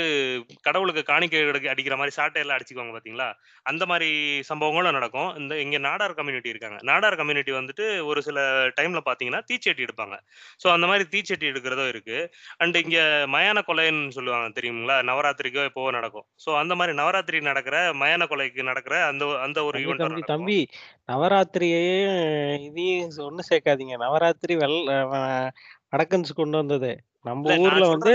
[0.63, 3.29] கடவுளுக்கு காணிக்கை அடிக்கிற மாதிரி சாட்டையெல்லாம் அடிச்சுக்குவாங்க பாத்தீங்களா
[3.63, 4.09] அந்த மாதிரி
[4.49, 5.37] சம்பவங்களும் நடக்கும்.
[5.37, 6.79] இந்த இங்க நாடார் கம்யூனிட்டி இருக்காங்க.
[6.83, 8.41] நாடார் கம்யூனிட்டி வந்துட்டு ஒரு சில
[8.81, 10.17] டைம்ல பாத்தீங்கன்னா தீச்சட்டி எடுப்பாங்க.
[10.65, 12.19] ஸோ அந்த மாதிரி தீச்சட்டி எடுக்கிறதும் இருக்கு.
[12.57, 12.99] அண்ட் இங்க
[13.29, 14.99] மயான கொலைன்னு சொல்லுவாங்க தெரியுங்களா?
[15.03, 16.27] நவராத்திரிக்கோ எப்போவோ நடக்கும்.
[16.47, 20.69] ஸோ அந்த மாதிரி நவராத்திரி நடக்கிற மயான கொலைக்கு நடக்கிற அந்த அந்த ஒரு தம்பி ஈவெண்ட் தம்பி
[21.13, 23.97] நவராத்திரியையும் இதையும் ஒண்ணு சேர்க்காதீங்க.
[23.97, 25.51] நவராத்திரி வெள் அஹ்
[25.91, 26.91] வடக்கன்ஸ் கொண்டு வந்தது.
[27.27, 28.13] நம்ம ஊர்ல வந்து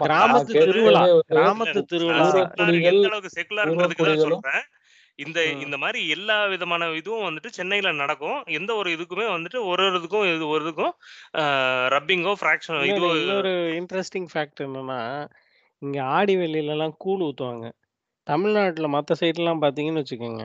[0.00, 1.02] கிராமத்து திருவிழா.
[1.30, 2.28] கிராமத்து திருவிழா.
[4.16, 4.62] சொல்றேன்.
[5.18, 5.38] இந்த.
[5.64, 8.38] இந்த மாதிரி எல்லா விதமான இதுவும் வந்துட்டு சென்னையில நடக்கும்.
[8.58, 10.94] எந்த ஒரு இதுக்குமே வந்துட்டு ஒரு ஒரு இதுக்கும் இது ஒரு இதுக்கும்
[11.96, 15.00] ரப்பிங்கோ ஃப்ராக்ஷன் இதுவோ இன்னொரு இன்ட்ரெஸ்டிங் ஃபேக்ட் என்னன்னா
[15.82, 17.66] இங்க ஆடி வெள்ளியிலலாம் கூழ் ஊத்துவாங்க.
[18.26, 20.42] தமிழ்நாட்டுல மற்ற சைட்லாம் பார்த்தீங்கன்னு வச்சுக்கோங்க.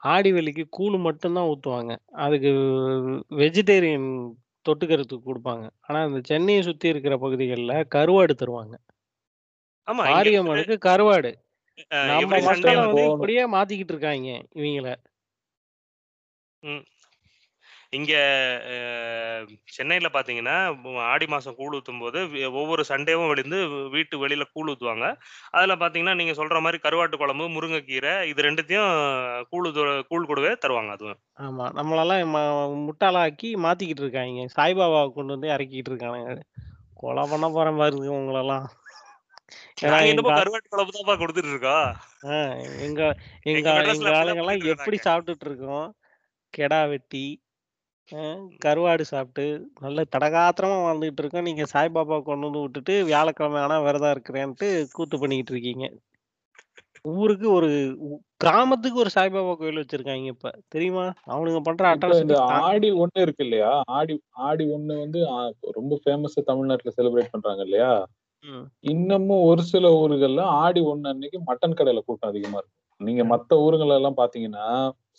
[0.00, 1.92] ஆடி வெள்ளிக்கு கூழ் மட்டும்தான் ஊத்துவாங்க.
[2.24, 2.52] அதுக்கு
[3.36, 4.10] வெஜிடேரியன்
[4.66, 5.64] தொட்டுக்கிறதுக்கு கொடுப்பாங்க.
[5.80, 8.74] ஆனா இந்த சென்னையை சுத்தி இருக்கிற பகுதிகளில் கருவாடு தருவாங்க.
[9.88, 11.30] ஆமா இங்க மாரியம்மனுக்கு கருவாடு.
[12.10, 14.28] நம்ம மக்களை வந்து இப்படியே மாத்திக்கிட்டு இருக்காங்க
[14.60, 14.88] இவங்கள.
[17.92, 18.12] இங்க
[19.66, 20.54] சென்னையில பாத்தீங்கன்னா
[21.04, 22.18] ஆடி மாசம் கூழ் ஊத்தும் போது
[22.52, 23.58] ஒவ்வொரு சண்டேவும் விழுந்து
[23.88, 25.06] வீட்டு வெளியில கூழ் ஊத்துவாங்க.
[25.50, 28.92] அதுல பாத்தீங்கன்னா நீங்க சொல்ற மாதிரி கருவாட்டு குழம்பு முருங்கைக்கீரை இது ரெண்டுத்தையும்
[29.50, 29.68] கூழ்
[30.08, 31.18] கூழ் கூடவே தருவாங்க அதுவும்.
[31.40, 31.66] ஆமா.
[31.72, 32.32] நம்மளெல்லாம்
[32.82, 34.46] முட்டாளாக்கி மாத்திக்கிட்டு இருக்காங்க.
[34.56, 36.32] சாய்பாபாவை கொண்டு வந்து இறக்கிட்டு இருக்கானுங்க.
[36.94, 37.46] கொலை பண்ண
[38.16, 38.66] உங்களெல்லாம்
[39.86, 40.00] ஆ-
[40.34, 41.88] கருவாட்டு குழம்பு தான்ப்பா கொடுத்துட்டு இருக்கோம்
[42.80, 43.00] எங்க
[43.44, 45.88] எங்க எங்க ஆளுங்கெல்லாம் பண்ணிட்டு எப்படி சாப்பிட்டுட்டு இருக்கோம்
[46.54, 47.24] கெடா வெட்டி
[48.10, 48.20] ஆ,
[48.58, 49.44] கருவாடு சாப்பிட்டு
[49.80, 55.54] நல்ல தடகாத்திரமா வாழ்ந்துகிட்டு இருக்கோம் நீங்க சாய்பாபா கொண்டு வந்து விட்டுட்டு வியாழக்கிழமை ஆனா விரதம் இருக்கிறேன்ட்டு கூத்து பண்ணிக்கிட்டு
[55.54, 55.84] இருக்கீங்க.
[57.12, 57.68] ஊருக்கு ஒரு
[58.36, 60.50] கிராமத்துக்கு ஒரு சாய்பாபா கோயில் வச்சிருக்காங்க இப்ப.
[60.68, 61.04] தெரியுமா?
[61.26, 63.72] அவனுங்க பண்ற இப்ப இந்த ஆடி ஒண்ணு இருக்கு இல்லையா?
[63.98, 64.14] ஆடி
[64.48, 65.20] ஆடி ஒண்ணு வந்து
[65.72, 67.92] ரொம்ப ஃபேமஸ் தமிழ்நாட்டுல செலிப்ரேட் பண்றாங்க இல்லையா?
[68.44, 68.64] ம்.
[68.92, 72.78] இன்னமும் ஒரு சில ஊர்கள்ல ஆடி ஒண்ணு அன்னைக்கு மட்டன் கடையில கூட்டம் அதிகமா இருக்கும்.
[73.00, 74.66] நீங்க மத்த ஊருங்கள எல்லாம் பாத்தீங்கன்னா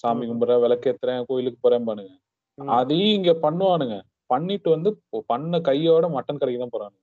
[0.03, 0.29] சாமி ம்.
[0.29, 2.22] கும்பிட்றேன் விளக்கேத்துறேன் கோயிலுக்கு போறேன் பானுங்க ம்.
[2.57, 3.95] அதையும் இங்க பண்ணுவானுங்க.
[4.25, 4.89] பண்ணிட்டு வந்து
[5.25, 6.99] பண்ண கையோட மட்டன் கடைக்கு தான் போறானுங்க.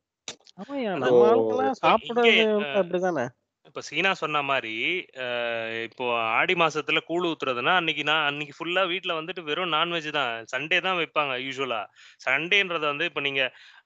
[1.82, 2.32] சாப்பிடுறது
[2.80, 3.24] அப்படிதானே?
[3.70, 4.72] இப்ப சீனா சொன்ன மாதிரி
[5.24, 5.48] அஹ்,
[5.86, 6.06] இப்போ
[6.36, 10.32] ஆடி மாசத்துல கூழ் ஊத்துறதுன்னா அன்னைக்கு நான் அன்னைக்கு ஃபுல்லா வீட்ல வந்துட்டு வெறும் நான்வெஜ் தான்.
[10.52, 11.80] சண்டே தான் வைப்பாங்க யூஸ்வலா
[12.26, 13.42] சண்டேன்றது வந்து இப்ப நீங்க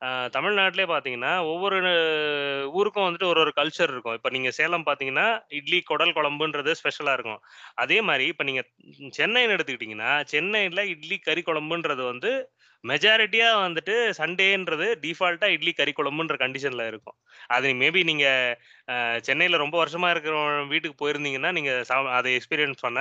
[0.07, 4.17] அஹ், தமிழ்நாட்டிலே பாத்தீங்கன்னா ஒவ்வொரு அஹ், ஊருக்கும் வந்துட்டு ஒரு ஒரு கல்ச்சர் இருக்கும்.
[4.19, 5.27] இப்ப நீங்க சேலம் பாத்தீங்கன்னா
[5.59, 7.41] இட்லி குடல் குழம்புன்றது ஸ்பெஷலா இருக்கும்.
[7.79, 8.65] அதே மாதிரி இப்ப நீங்க
[9.19, 10.63] சென்னைன்னு எடுத்துக்கிட்டீங்கன்னா சென்னையில
[10.95, 12.33] இட்லி கறி குழம்புன்றது வந்து
[12.89, 17.15] மெஜாரிட்டியா வந்துட்டு சண்டேன்றது டிஃபால்ட்டா இட்லி கறி குழம்புன்ற கண்டிஷன்ல இருக்கும்.
[17.47, 18.27] அது மேபி நீங்க
[19.21, 23.01] சென்னையில ரொம்ப வருஷமா இருக்கிற வீட்டுக்கு போயிருந்தீங்கன்னா நீங்க அதை எக்ஸ்பீரியன்ஸ் பண்ண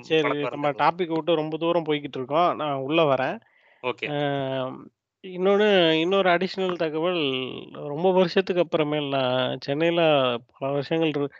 [0.00, 2.56] சரி நம்ம டாபிக் விட்டு ரொம்ப தூரம் போய்கிட்டு இருக்கோம்.
[2.56, 3.38] நான் உள்ள வரேன்.
[3.82, 4.06] ஓகே
[4.60, 4.90] ஆம்,
[5.26, 7.22] இன்னொன்னு இன்னொரு அடிஷ்னல் தகவல்
[7.72, 10.02] ரொம்ப வருஷத்துக்கு அப்புறமேல் நான் சென்னையில்
[10.58, 11.30] பல வருஷங்கள் இரு-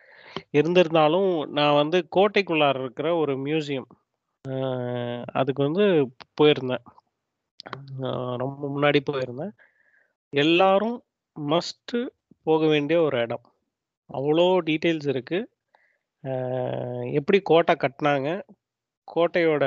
[0.52, 3.88] இருந்திருந்தாலும் நான் வந்து கோட்டைக்குள்ளார இருக்கிற ஒரு மியூசியம்
[5.32, 5.84] அதுக்கு வந்து
[6.40, 6.84] போயிருந்தேன்.
[8.36, 9.52] ரொம்ப முன்னாடி போயிருந்தேன்.
[10.32, 11.02] எல்லாரும்
[11.40, 12.06] மஸ்ட்டு
[12.42, 13.44] போக வேண்டிய ஒரு இடம்.
[14.12, 15.50] அவ்வளோ டீட்டெயில்ஸ் இருக்கு.
[16.24, 18.42] ஆஹ் எப்படி கோட்டை கட்டினாங்க
[19.14, 19.64] கோட்டையோட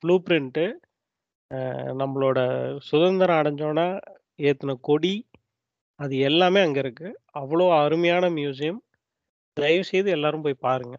[0.00, 0.72] ப்ளூ பிரிண்ட்டு
[2.00, 2.38] நம்மளோட
[2.80, 4.00] சுதந்திரம் அடைஞ்சோன்னா
[4.38, 5.28] ஏற்றின கொடி
[6.00, 7.20] அது எல்லாமே அங்கே இருக்கு.
[7.34, 8.78] அவ்வளோ அருமையான மியூசியம்
[9.52, 10.96] தயவு செய்து எல்லாரும் போய் பாருங்க.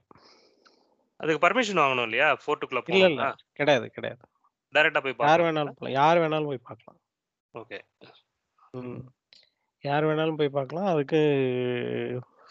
[1.15, 2.38] அதுக்கு பர்மிஷன் வாங்கணும் இல்லையா?
[2.45, 3.32] ஃபோர்ட்டுக்குள்ள இல்லை இல்லை.
[3.54, 4.21] கிடையாது கிடையாது.
[4.73, 6.99] டைரக்டா போய் யார் வேணாலும் போகலாம் யார் வேணாலும் போய் பார்க்கலாம்
[7.53, 7.77] ஓகே.
[9.84, 10.88] யார் வேணாலும் போய் பார்க்கலாம்.
[10.93, 11.19] அதுக்கு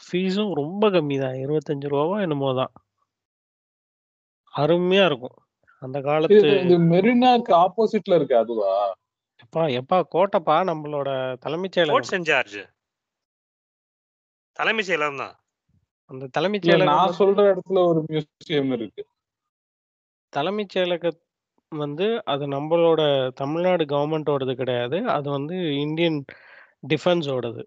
[0.01, 1.37] ஃபீஸும் ரொம்ப கம்மி தான்.
[1.51, 1.57] ரூ.
[1.59, 2.73] 25வோ என்னமோ தான்.
[4.55, 5.37] அருமையா இருக்கும்.
[5.83, 8.73] அந்த காலத்து இது மெரினாக்கு ஆப்போசிட்ல இருக்கு அதுவா?
[9.43, 11.09] எப்பா எப்பா கோட்டப்பா நம்மளோட
[11.45, 11.77] தலைமைச்
[12.13, 12.59] சென்ட் ஜார்ஜ்.
[14.57, 15.35] தலைமைச் செயலகம் தான்.
[16.11, 19.03] அந்த தலைமைச் செயலகம் நான் சொல்ற இடத்துல ஒரு மியூசியம் இருக்கு.
[20.33, 21.21] தலைமைச் செயலகம்
[21.73, 23.01] வந்து அது நம்மளோட
[23.37, 24.99] தமிழ்நாடு கவர்மெண்ட்டோடது கிடையாது.
[25.17, 26.19] அது வந்து இந்தியன்
[26.87, 27.63] டிஃபென்ஸோடது.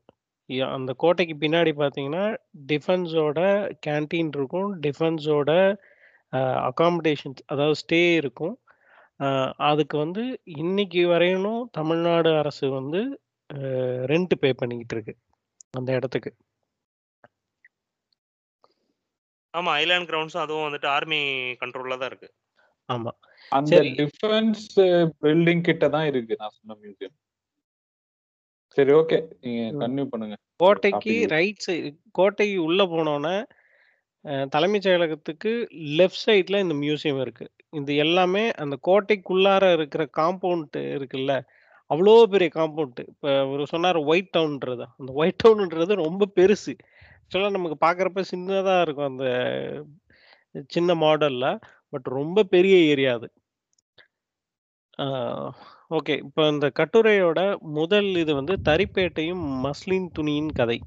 [0.49, 2.25] ய அந்த கோட்டைக்கு பின்னாடி பார்த்தீங்கன்னா,
[2.69, 3.39] டிஃபென்ஸோட
[3.87, 4.69] கேன்டீன் இருக்கும்.
[4.85, 5.51] டிஃபென்ஸோட
[6.33, 8.55] அ அக்காமடேஷன்ஸ் அதாவது ஸ்டே இருக்கும்.
[9.19, 9.29] அ
[9.69, 10.23] அதுக்கு வந்து
[10.59, 13.01] இன்னைக்கு வரையிலும் தமிழ்நாடு அரசு வந்து
[13.49, 13.59] அ
[14.37, 15.13] பே பண்ணிக்கிட்டு இருக்கு.
[15.73, 16.31] அந்த இடத்துக்கு.
[19.53, 19.71] ஆமா.
[19.79, 21.19] ஐலேண்ட் கிரவுண்ட்ஸும் அதுவும் வந்துட்டு ஆர்மி
[21.61, 22.29] கண்ட்ரோல்ல தான் இருக்கு.
[22.89, 23.11] ஆமா.
[23.51, 23.79] அந்த.
[23.97, 24.65] டிஃபென்ஸ்
[25.21, 27.15] பில்டிங் கிட்ட தான் இருக்கு நான் சொன்ன மியூசியம்.
[28.77, 29.17] சரி ஓகே.
[29.43, 29.61] நீங்க.
[29.75, 30.35] கன்டின்யூ பண்ணுங்க.
[30.59, 33.35] கோட்டைக்கு ரைட் சைடு கோட்டைக்கு உள்ள போனோனே,
[34.25, 35.51] அ தலைமைச் செயலகத்துக்கு
[35.99, 37.45] லெஃப்ட் சைட்ல இந்த மியூசியம் இருக்கு.
[37.73, 41.33] இது எல்லாமே அந்த கோட்டைக்குள்ளார இருக்கிற காம்பவுண்ட் இருக்குல்ல,
[41.89, 43.01] அவ்ளோ பெரிய காம்பவுண்ட்.
[43.13, 44.85] இப்ப அவரு சொன்னாரு ஒயிட் டவுன்ன்றது.
[44.99, 46.75] அந்த ஒயிட் டவுன்ன்றது ரொம்ப பெருசு.
[47.21, 49.27] ஆக்சுவலா நமக்கு பார்க்கறப்ப சின்னதா இருக்கும் அந்த
[50.71, 51.45] சின்ன மாடல்ல.
[51.93, 53.27] பட் ரொம்ப பெரிய ஏரியா அது.
[55.97, 56.15] ஓகே.
[56.25, 57.39] இப்போ இந்த கட்டுரையோட
[57.79, 60.77] முதல் இது வந்து தறிப்பேட்டையும் மஸ்லின் துணியின் கதை.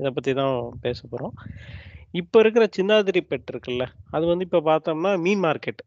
[0.00, 1.34] இதை பற்றி தான் பேச போகிறோம்
[2.20, 3.84] இப்போ இருக்கிற சிந்தாதிரிப்பேட் இருக்குல்ல,
[4.16, 5.82] அது வந்து இப்போ பார்த்தோம்னா மீன் மார்க்கெட்.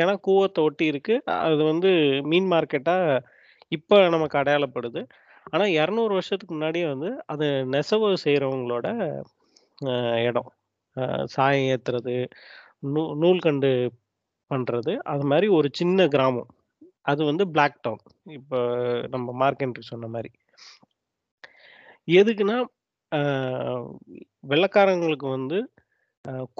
[0.00, 1.90] ஏன்னா கூவத்தை ஒட்டி இருக்குது அது வந்து
[2.32, 3.20] மீன் மார்க்கெட்டாக
[3.72, 5.00] இப்போ நமக்கு அடையாளப்படுது.
[5.52, 8.86] ஆனால் இரநூறு வருஷத்துக்கு முன்னாடியே வந்து அது நெசவு செய்கிறவங்களோட
[10.28, 10.50] இடம்.
[11.34, 12.16] சாயம் ஏத்துறது,
[12.94, 13.70] நூ நூல்கண்டு
[14.50, 16.50] பண்ணுறது அது மாதிரி ஒரு சின்ன கிராமம்.
[17.02, 18.04] அது வந்து பிளாக் டவுன்.
[18.38, 18.58] இப்போ
[19.08, 20.30] நம்ம மார்க்கெண்ட்ரி சொன்ன மாதிரி
[22.18, 22.56] எதுக்குன்னா,
[24.44, 25.58] வெள்ளக்காரங்களுக்கு வெள்ளைக்காரங்களுக்கு வந்து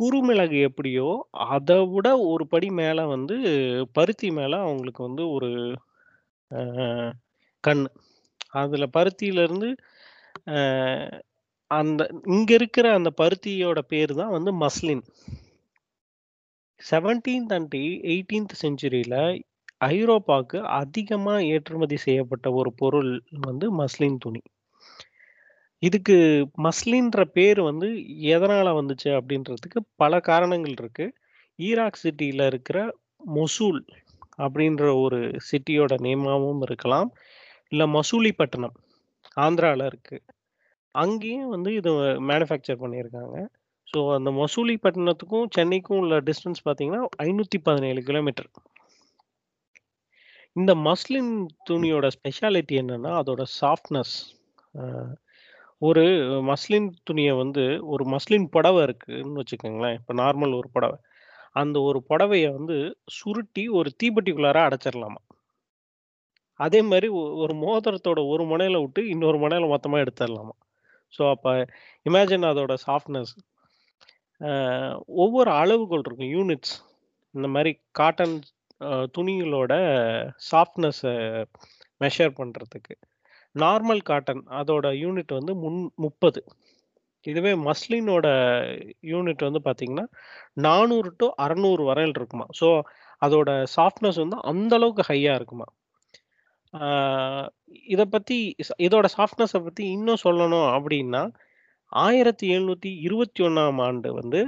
[0.00, 1.08] குறுமிளகு எப்படியோ,
[1.54, 3.36] அதை விட ஒரு படி மேலே வந்து
[3.92, 5.50] பருத்தி மேலே அவங்களுக்கு வந்து ஒரு
[7.64, 7.84] கண்
[8.52, 9.70] அதில் பருத்தியிலேருந்து
[11.70, 15.04] அந்த இங்க இருக்கிற அந்த பருத்தியோட பேர் தான் வந்து மஸ்லின்.
[16.80, 17.74] 17த் அண்ட்
[18.10, 19.14] 18த் செஞ்சுரியில
[19.90, 23.10] ஐரோப்பாவுக்கு அதிகமாக ஏற்றுமதி செய்யப்பட்ட ஒரு பொருள்
[23.46, 24.42] வந்து மஸ்லின் துணி.
[25.82, 26.16] இதுக்கு
[26.66, 27.88] மஸ்லின்ற பேர் வந்து
[28.34, 31.06] எதனால வந்துச்சு அப்படின்றதுக்கு பல காரணங்கள் இருக்கு.
[31.58, 32.78] ஈராக் சிட்டியில இருக்கிற
[33.36, 33.80] மொசூல்
[34.38, 35.18] அப்படின்ற ஒரு
[35.50, 37.10] சிட்டியோட நேமாவும் இருக்கலாம்.
[37.72, 38.76] இல்லை மசூலிப்பட்டினம்
[39.36, 40.16] ஆந்திராவில் இருக்கு.
[40.96, 41.90] அங்கேயும் வந்து இத
[42.28, 43.36] மேனுஃபேக்சர் பண்ணியிருக்காங்க.
[43.88, 47.60] ஸோ அந்த மசூலிப்பட்டினத்துக்கும், சென்னைக்கும் உள்ள டிஸ்டன்ஸ் பார்த்தீங்கன்னா 517
[48.08, 48.50] கிலோமீட்டர்.
[50.56, 51.30] இந்த மஸ்லின்
[51.68, 54.14] துணியோட ஸ்பெஷாலிட்டி என்னன்னா, அதோட சாஃப்ட்னஸ்.
[54.74, 54.84] அ
[55.82, 56.04] ஒரு
[56.46, 59.98] மஸ்லின் துணிய வந்து ஒரு மஸ்லின் புடவ இருக்குன்னு வச்சுக்கோங்களேன்.
[60.00, 60.92] இப்ப நார்மல் ஒரு புடவ.
[61.56, 62.78] அந்த ஒரு புடவைய வந்து
[63.16, 65.20] சுருட்டி ஒரு தீப்பெட்டிக்குள்ளார அடைச்சிரலாமா.
[66.60, 70.54] அதே மாரி ஒ ஒரு மோதிரத்தோட ஒரு முனையில விட்டு, இன்னொரு முனையில மொத்தமா எடுத்துரலாமா.
[71.12, 71.52] ஸோ அப்போ
[72.06, 73.32] இமேஜின் அதோட சாஃப்ட்னஸ்.
[75.24, 76.32] ஒவ்வொரு அளவுகள் இருக்கும்.
[76.36, 76.74] யூனிட்ஸ்.
[77.34, 78.36] இந்த மாதிரி காட்டன்
[79.16, 79.72] துணிகளோட
[80.50, 81.14] சாஃப்ட்னஸை
[82.00, 82.94] மெஷர் பண்ணுறதுக்கு
[83.54, 86.40] நார்மல் காட்டன் அதோட யூனிட் வந்து முன் 30.
[87.26, 88.26] இதுவே மஸ்லினோட
[89.12, 90.04] யூனிட் வந்து பார்த்தீங்கன்னா,
[90.66, 92.68] நானூறு டு அறநூறு வரையில் இருக்குமா ஸோ
[93.22, 95.66] அதோட சாஃப்ட்னஸ் வந்து அந்த அளவுக்கு இருக்குமா
[97.92, 98.36] இதை பற்றி
[98.86, 101.22] இதோட சாஃப்ட்னஸை பற்றி இன்னும் சொல்லணும் அப்படின்னா,
[101.92, 104.40] 1721ஆம் ஆண்டு வந்து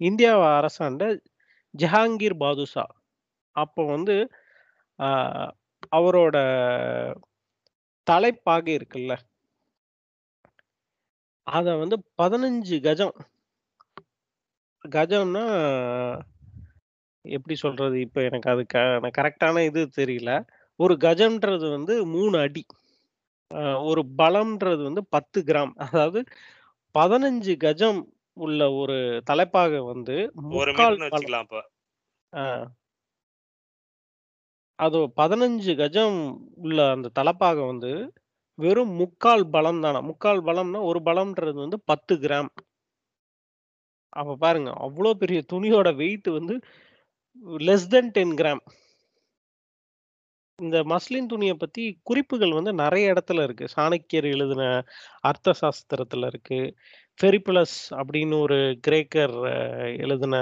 [0.00, 1.04] இந்தியா அரசாண்ட
[1.74, 2.84] ஜஹாங்கீர் பாதுஷா.
[3.56, 4.16] அப்போ வந்து
[5.92, 6.36] அவரோட
[8.06, 9.12] தலைப்பாக இருக்குல்ல.
[11.46, 13.16] அதை வந்து 15 கஜம்.
[14.84, 15.44] கஜம்னா
[17.24, 17.96] எப்படி சொல்றது?
[18.06, 18.78] இப்போ எனக்கு அது க
[19.18, 20.30] கரெக்டான இது தெரியல.
[20.80, 22.62] ஒரு கஜம்ன்றது வந்து 3 அடி.
[23.88, 25.72] ஒரு பலம்ன்றது வந்து 10 கிராம்.
[25.86, 26.20] அதாவது
[26.94, 28.00] 15 கஜம்
[28.36, 30.16] உள்ள ஒரு தலைப்பாகை வந்து
[30.56, 31.28] 1 முக்கால்.
[34.78, 36.16] அது 15 கஜம்
[36.62, 37.92] உள்ள அந்த தலப்பாகை வந்து
[38.58, 40.08] வெறும் முக்கால் பலம் தானாம்.
[40.10, 42.50] முக்கால் பலம்னா, ஒரு பலம்ன்றது வந்து 10 கிராம்.
[44.12, 46.54] அப்ப பாருங்க, அவ்ளோ பெரிய துணியோட வெயிட் வந்து
[47.62, 48.62] லெஸ் தென் 10 கிராம்.
[50.58, 53.64] இந்த மஸ்லின் துணிய பத்தி குறிப்புகள் வந்து நிறைய இடத்துல இருக்கு.
[53.76, 54.62] சாணக்கியர் எழுதின
[55.20, 56.58] அர்த்த சாஸ்திரத்துல இருக்கு.
[57.18, 59.34] பெரிப்ளஸ் அப்படின்னு ஒரு கிரேக்கர்
[59.98, 60.36] எழுதின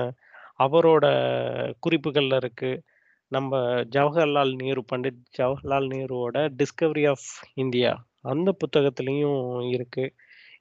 [0.59, 1.05] அவரோட
[1.87, 2.73] குறிப்புகள்ல இருக்கு.
[3.33, 3.61] நம்ம
[3.95, 7.93] ஜவஹர்லால் நேரு பண்டிட் ஜவஹர்லால் நேருவோட டிஸ்கவரி ஆஃப் இந்தியா
[8.25, 10.05] அந்த புத்தகத்துலேயும் இருக்கு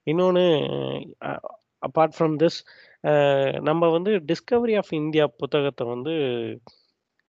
[0.03, 0.45] இன்னொன்று
[1.83, 2.59] அப்பார்ட் ஃப்ரம் திஸ்
[3.61, 6.13] நம்ம வந்து டிஸ்கவரி ஆஃப் இந்தியா புத்தகத்தை வந்து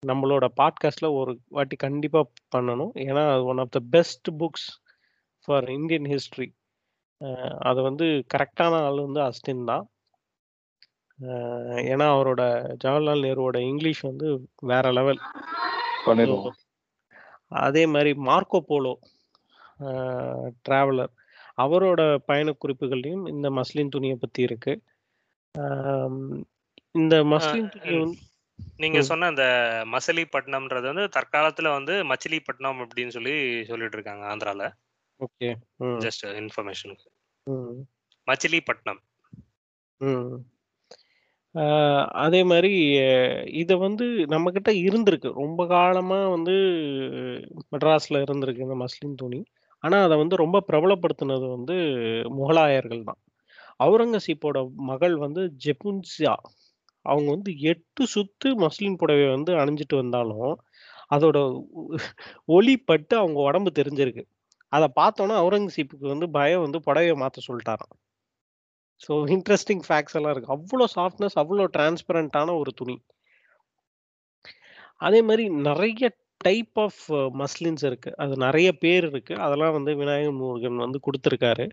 [0.08, 2.92] நம்மளோட பாட்காஸ்ட்ல ஒரு வாட்டி கண்டிப்பாக பண்ணணும்.
[3.06, 4.68] ஏன்னா அது one of the best books
[5.44, 6.48] for Indian history
[7.60, 9.84] அது வந்து கரெக்டான ஆள் வந்து அஸ்டின் தான்.
[11.90, 12.42] ஏன்னா அவரோட
[12.84, 14.28] ஜவஹர்லால் நேருவோட இங்கிலீஷ் வந்து
[14.62, 15.20] வேற லெவல்
[17.64, 18.94] அதே மாதிரி மார்க்கோ போலோ
[20.68, 21.12] டிராவலர்
[21.56, 24.72] அவரோட பயண குறிப்புகள்லையும் இந்த மஸ்லின் துணியை பத்தி இருக்கு.
[26.94, 28.18] இந்த மஸ்லின் துணி வந்து
[28.82, 29.00] நீங்க.
[29.08, 29.44] சொன்ன அந்த
[29.94, 33.34] மசிலிப்பட்டினம்ன்றது வந்து தற்காலத்துல வந்து மச்சிலிப்பட்டினம் அப்படின்னு சொல்லி
[33.70, 34.64] சொல்லிட்டு இருக்காங்க ஆந்திரால.
[35.20, 35.48] ஓகே.
[36.04, 37.08] ஜஸ்ட் இன்ஃபர்மேஷனுக்கு
[38.28, 39.02] மச்சிலிப்பட்டினம்.
[42.24, 42.72] அதே மாதிரி
[43.60, 45.28] இதை வந்து நம்மக்கிட்ட இருந்திருக்கு.
[45.42, 46.54] ரொம்ப காலமாக வந்து
[47.72, 49.40] மெட்ராஸில் இருந்திருக்கு இந்த மஸ்லின் துணி.
[49.84, 51.76] ஆனால் அதை வந்து ரொம்ப பிரபலப்படுத்தினது வந்து
[52.38, 53.20] முகலாயர்கள் தான்.
[53.80, 54.58] அவுரங்கசீப்போட
[54.90, 56.34] மகள் வந்து ஜெபுன்சியா
[57.04, 60.54] அவங்க வந்து எட்டு சுத்து மஸ்லின் புடவை வந்து அணிஞ்சிட்டு வந்தாலும்
[61.14, 61.38] அதோட
[62.56, 64.24] ஒளிப்பட்டு அவங்க உடம்பு தெரிஞ்சிருக்கு.
[64.72, 67.94] அதை பார்த்தோன்னா அவுரங்கசீப்புக்கு வந்து பயம் வந்து புடவையை மாற்ற சொல்லிட்டாராம்.
[69.00, 70.54] ஸோ இன்ட்ரெஸ்டிங் ஃபேக்ட்ஸ் எல்லாம் இருக்கு.
[70.56, 72.96] அவ்வளோ சாஃப்ட்னஸ் அவ்வளோ டிரான்ஸ்பரண்டான ஒரு துணி.
[75.06, 76.04] அதே மாதிரி நிறைய
[76.40, 77.02] டைப் ஆஃப்
[77.40, 78.10] மஸ்லின்ஸ் இருக்கு.
[78.22, 79.34] அது நிறைய பேர் இருக்கு.
[79.46, 81.66] அதெல்லாம் வந்து விநாயகர் முருகன் வந்து கொடுத்துருக்காரு.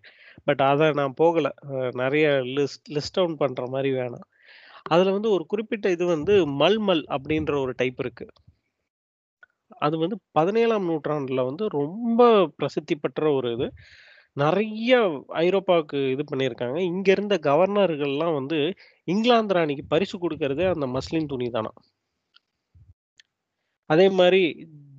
[0.48, 1.52] பட் அதை நான் போகலை.
[2.04, 4.28] நிறைய லிஸ்ட் லிஸ்ட் டவுன் பண்ணுற மாதிரி வேணாம்.
[4.86, 8.26] அதுல வந்து ஒரு குறிப்பிட்ட இது வந்து மல்மல் அப்படின்ற ஒரு டைப் இருக்கு.
[9.82, 12.22] அது வந்து பதினேழாம் நூற்றாண்டுல வந்து ரொம்ப
[12.58, 13.68] பிரசித்தி பெற்ற ஒரு இது.
[14.38, 14.92] நிறைய
[15.42, 16.78] ஐரோப்பாவுக்கு இது பண்ணியிருக்காங்க.
[16.92, 18.60] இங்க இருந்த கவர்னர்கள்லாம் வந்து
[19.08, 21.72] இங்கிலாந்து ராணிக்கு பரிசு கொடுக்கறதே அந்த மஸ்லின் துணி தானா.
[23.90, 24.42] அதே மாதிரி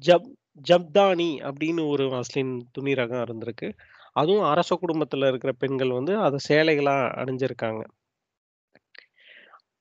[0.05, 0.29] ஜப்
[0.65, 3.69] ஜப்தானி அப்படின்னு ஒரு மஸ்லின் துணி ரகம் இருந்திருக்கு.
[4.13, 7.83] அதுவும் அரச குடும்பத்துல இருக்கிற பெண்கள் வந்து அதை சேலைகளா அணிஞ்சிருக்காங்க.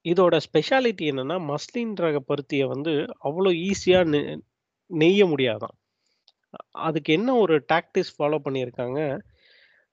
[0.05, 2.93] இதோட ஸ்பெஷாலிட்டி என்னன்னா மஸ்லின் ரக பருத்தியை வந்து
[3.27, 3.99] அவ்வளோ ஈஸியா
[4.91, 5.75] நெய்ய முடியாதான்.
[6.87, 8.99] அதுக்கு என்ன ஒரு டாக்டிஸ் ஃபாலோ பண்ணியிருக்காங்க?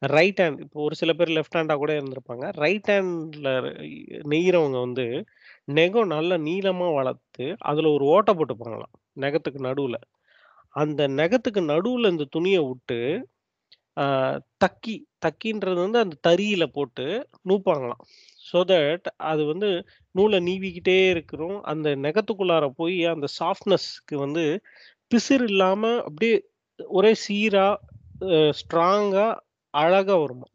[0.02, 2.44] ரைட் ஹேண்ட் இப்போ ஒரு சில பேர் லெஃப்ட் ஹேண்டாக கூட இருந்திருப்பாங்க.
[2.64, 3.48] ரைட் ஹேண்டில்
[4.32, 5.06] நெய்கிறவங்க வந்து
[5.78, 8.94] நெகம் நல்லா நீளமாக வளர்த்து அதில் ஒரு ஓட்டை போட்டுப்பாங்களாம்
[9.24, 10.00] நெகத்துக்கு நடுவில்.
[10.74, 13.00] அந்த நெகத்துக்கு நடுவில் இந்த துணியை விட்டு
[14.64, 17.06] தக்கி தக்கின்றது வந்து அந்த தறியில் போட்டு
[17.50, 18.02] நூப்பாங்களாம்.
[18.50, 19.68] ஸோ தட் அது வந்து
[20.14, 21.58] நூலை நீவிக்கிட்டே இருக்கிறோம்.
[21.62, 24.44] அந்த நெகத்துக்குள்ளார போய் அந்த சாஃப்ட்னஸ்க்கு வந்து
[25.11, 26.37] பிசிறு இல்லாமல் அப்படியே
[26.80, 27.74] ஒரே சீராக
[28.61, 29.37] ஸ்ட்ராங்காக
[29.74, 30.48] அழகாக வருமா?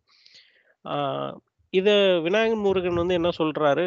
[1.73, 1.93] இதை
[2.25, 3.85] விநாயகன் விநாயகர் முருகன் வந்து என்ன சொல்கிறாரு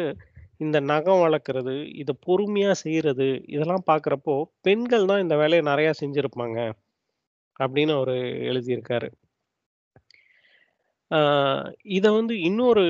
[0.59, 6.59] இந்த நகம் வளர்க்குறது இதை பொறுமையாக செய்கிறது இதெல்லாம் பார்க்குறப்போ பெண்கள் தான் இந்த வேலையை நிறையா செஞ்சுருப்பாங்க
[7.59, 8.13] அப்படின்னு அவர்
[8.51, 9.09] எழுதியிருக்காரு.
[11.91, 12.83] இதை வந்து இன்னொரு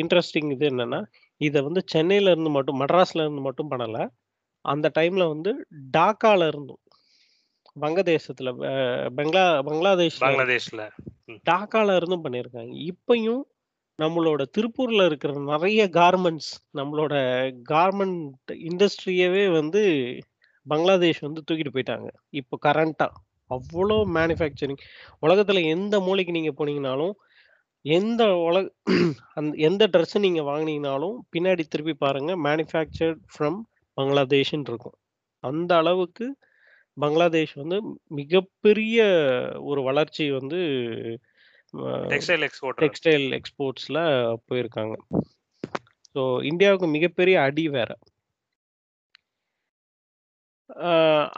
[0.00, 1.00] இன்ட்ரெஸ்டிங் இது என்னன்னா
[1.40, 3.98] இதை வந்து சென்னையில இருந்து மட்டும் மெட்ராஸ்ல இருந்து மட்டும் பண்ணல.
[4.64, 5.50] அந்த டைம்ல வந்து
[5.96, 6.80] டாக்கால இருந்தும்
[7.76, 10.82] வங்கதேசத்துல அஹ் பங்களா பங்களாதேஷ்ல பங்களாதேஷ்ல.
[11.46, 13.42] டாக்கால இருந்தும் பண்ணியிருக்காங்க இப்பயும்
[13.98, 17.14] நம்மளோட திருப்பூர்ல இருக்கிற நிறைய கார்மெண்ட்ஸ் நம்மளோட
[17.70, 18.28] கார்மெண்ட்
[18.68, 19.82] இண்டஸ்ட்ரியவே வந்து
[20.66, 22.08] பங்களாதேஷ் வந்து தூக்கிட்டு போயிட்டாங்க.
[22.32, 23.08] இப்போ கரண்டா
[23.50, 24.82] அவ்வளோ மேனுஃபேக்சரிங்
[25.22, 27.14] உலகத்துல எந்த மூலைக்கு நீங்க போனீங்கனாலும்
[27.84, 28.64] எந்த உலக
[29.38, 32.32] அந்த எந்த ட்ரெஸ் நீங்க வாங்குனீங்கனாலும் பின்னாடி திருப்பி பாருங்க.
[32.46, 33.58] மேனுஃபேக்சர்ட் ஃப்ரம்
[33.98, 34.96] பங்களாதேஷ்ன்னு இருக்கும்.
[35.44, 36.26] அந்த அளவுக்கு
[36.96, 37.76] பங்களாதேஷ் வந்து
[38.18, 38.98] மிகப்பெரிய
[39.70, 40.60] ஒரு வளர்ச்சி வந்து
[42.12, 43.98] டெக்ஸ்டைல் எக்ஸ்போர்ட் டெக்ஸ்டைல் எக்ஸ்போர்ட்ஸ்ல
[44.48, 44.94] போயிருக்காங்க.
[46.16, 47.90] ஸோ இந்தியாவுக்கு மிகப்பெரிய அடி வேற.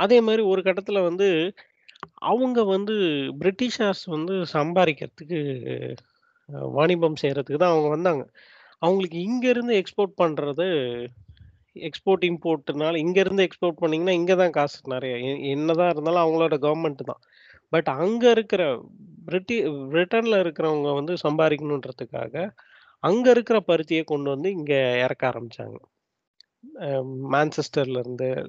[0.02, 1.28] அதே மாதிரி ஒரு கட்டத்துல வந்து
[2.30, 2.94] அவங்க வந்து
[3.42, 5.40] பிரிட்டிஷர்ஸ் வந்து சம்பாதிக்கிறதுக்கு
[6.60, 8.30] வாணிபம் செய்யறதுக்கு தான் அவங்க வந்தாங்க.
[8.78, 11.06] அவங்களுக்கு இங்கேருந்து எக்ஸ்போர்ட் பண்ணுறது
[11.74, 15.36] எக்ஸ்போர்ட் இம்போர்ட்னால இங்கேருந்து எக்ஸ்போர்ட் பண்ணிங்கன்னா இங்கே தான் காசு நிறைய.
[15.36, 17.20] என்னதான் இருந்தாலும் அவங்களோட கவர்மெண்ட் தான்.
[17.68, 18.84] பட் அங்கே இருக்கிற
[19.26, 22.50] பிரிட்டி பிரிட்டனில் இருக்கிறவங்க வந்து சம்பாதிக்கணுன்றதுக்காக
[22.98, 25.76] அங்கே இருக்கிற பருத்தியை கொண்டு வந்து இங்கே இறக்க ஆரம்பிச்சாங்க.
[26.74, 28.48] அஹ் மான்செஸ்டர்ல இருந்து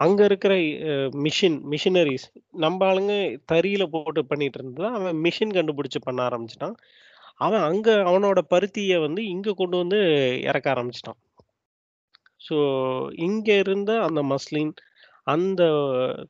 [0.00, 0.54] அங்க இருக்கிற
[1.18, 3.14] மிஷின் மிஷினரிஸ் நம்ம ஆளுங்க
[3.52, 6.74] தறியில போட்டு பண்ணிட்டு இருந்தது அவன் மிஷின் கண்டுபிடிச்சு பண்ண ஆரம்பிச்சிட்டான்
[7.36, 9.98] அவன் அங்க அவனோட பருத்தியை வந்து இங்க கொண்டு வந்து
[10.42, 11.20] இறக்க ஆரம்பிச்சிட்டான்
[12.48, 12.56] ஸோ
[13.18, 14.72] இங்க இருந்த அந்த மஸ்லின்
[15.24, 15.62] அந்த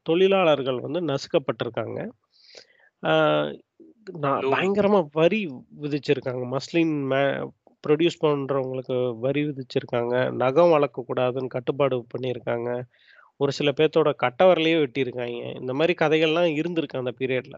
[0.02, 1.98] தொழிலாளர்கள் வந்து நசுக்கப்பட்டிருக்காங்க.
[4.50, 5.40] பயங்கரமா வரி
[5.82, 7.48] விதிச்சிருக்காங்க மஸ்லின் மே-
[7.86, 10.14] ப்ரொடியூஸ் பண்றவங்களுக்கு வரி விதிச்சிருக்காங்க.
[10.32, 12.70] நகம் வளர்க்கக்கூடாதுன்னு கட்டுப்பாடு பண்ணியிருக்காங்க.
[13.40, 14.40] ஒரு சில பேர்த்தோட கட்ட
[14.82, 17.56] வெட்டியிருக்காங்க இந்த மாதிரி கதைகள்லாம் இருந்திருக்கு அந்த பீரியட்ல.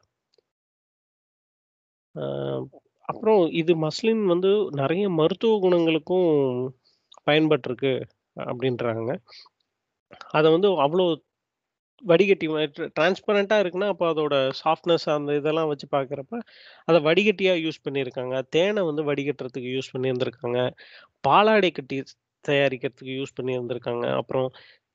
[3.08, 6.30] அப்புறம் இது மஸ்லின் வந்து நிறைய மருத்துவ குணங்களுக்கும்
[7.28, 7.92] பயன்பட்டிருக்கு
[8.36, 9.12] அப்படின்றாங்க.
[10.38, 11.06] அதை வந்து அவ்வளோ
[12.02, 12.46] வடிகட்டி
[12.96, 16.34] டிரான்ஸ்பரண்ட்டாக இருக்குன்னா, அப்போ அதோட சாஃப்ட்னஸ் அந்த இதெல்லாம் வச்சு பார்க்குறப்ப,
[16.88, 18.34] அதை வடிகட்டியா யூஸ் பண்ணியிருக்காங்க.
[18.56, 20.60] தேனை வந்து வடிகட்டுறதுக்கு யூஸ் பண்ணியிருந்திருக்காங்க.
[21.28, 21.98] பாலாடை கட்டி
[22.44, 24.06] தயாரிக்கிறதுக்கு யூஸ் பண்ணியிருந்திருக்காங்க.
[24.20, 24.48] அப்புறம்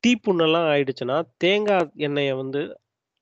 [0.04, 2.62] தீப்புண்ணெல்லாம் ஆயிடுச்சுன்னா, தேங்காய் எண்ணெயை வந்து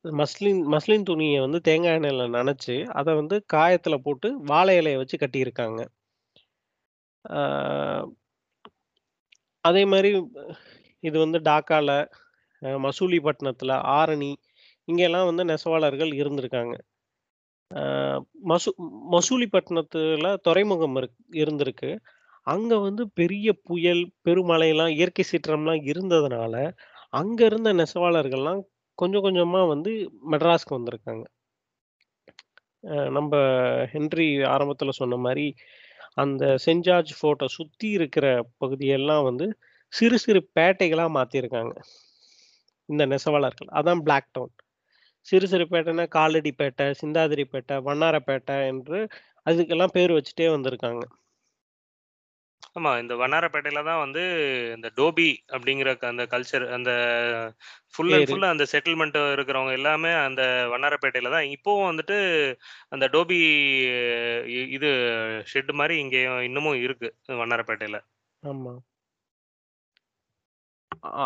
[0.04, 5.80] மஸ்லின் மஸ்லின் துணியை வந்து தேங்காய் எண்ணெயில நனைச்சு, அதை வந்து காயத்துல போட்டு வாழை இலையை வச்சு கட்டியிருக்காங்க.
[9.64, 10.10] அதே மாதிரி
[11.04, 11.90] இது வந்து டாக்கால,
[12.62, 12.70] அ
[13.94, 14.32] ஆரணி
[14.88, 16.74] இங்கெல்லாம் வந்து நெசவாளர்கள் இருந்திருக்காங்க.
[18.50, 18.70] மசூ
[19.12, 20.00] மசூலிப்பட்டினத்தில
[20.46, 21.90] துறைமுகம் இருக் இருந்திருக்கு.
[22.46, 26.54] அங்க வந்து பெரிய புயல், பெருமழைலாம் இயற்கை சீற்றம்லாம் இருந்ததுனால,
[27.12, 28.62] அங்க இருந்த நெசவாளர்கள்லாம்
[28.98, 29.92] கொஞ்சம் கொஞ்சமா வந்து
[30.32, 31.24] மெட்ராஸ்க்கு வந்திருக்காங்க.
[32.90, 33.34] அ நம்ப
[33.92, 35.46] ஹென்றி ஆரம்பத்துல சொன்ன மாரி,
[36.16, 38.26] அந்த செயின்ட் ஜார்ஜ் ஃபோர்ட்ட சுத்தி இருக்கிற
[38.58, 39.48] பகுதியெல்லாம் வந்து
[39.92, 41.74] சிறு சிறு பேட்டைகளா மாத்திருக்காங்க.
[42.88, 43.70] இந்த நெசவாளர்கள்.
[43.78, 44.52] அதான் பிளாக் டவுன்.
[45.26, 49.00] சிறு சிறு பேட்டைன்னா காலடிப்பேட்டை, சிந்தாதிரிப்பேட்டை, வண்ணாரப்பேட்டை என்று
[49.46, 51.04] அதுக்கெல்லாம் பேர் வச்சுட்டே வந்திருக்காங்க.
[52.76, 52.90] ஆமா.
[53.00, 54.22] இந்த வண்ணாரப்பேட்டையில தான் வந்து
[54.76, 56.90] இந்த டோபி அப்படிங்கிற அந்த கல்ச்சர் அந்த
[57.94, 58.28] ஃபுல் அண்ட்.
[58.28, 62.16] ஃபுல் அந்த செட்டில்மெண்ட் இருக்கிறவங்க எல்லாமே அந்த வண்ணாரப்பேட்டையில தான் இப்பவும் வந்துட்டு
[62.90, 63.40] அந்த டோபி
[64.76, 64.90] இது
[65.52, 67.10] ஷெட் மாரி இங்கேயும் இன்னமும் இருக்கு
[67.42, 67.98] வண்ணாரப்பேட்டையில.
[68.42, 68.72] ஆமா.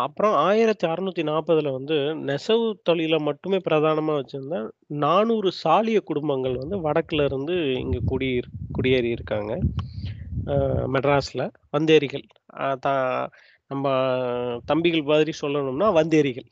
[0.01, 4.57] அப்புறம் 1640ல வந்து நெசவு தொழில மட்டுமே பிரதானமா வச்சிருந்த
[5.03, 9.51] 400 சாலிய குடும்பங்கள் வந்து வடக்குல இருந்து இங்க குடியிர் குடியேறி இருக்காங்க.
[10.93, 11.41] மெட்ராஸ்ல.
[11.73, 12.25] வந்தேரிகள்.
[12.79, 12.87] த
[13.71, 13.87] நம்ம
[14.65, 16.47] தம்பிகள் மாதிரி சொல்லணும்னா வந்தேரிகள்.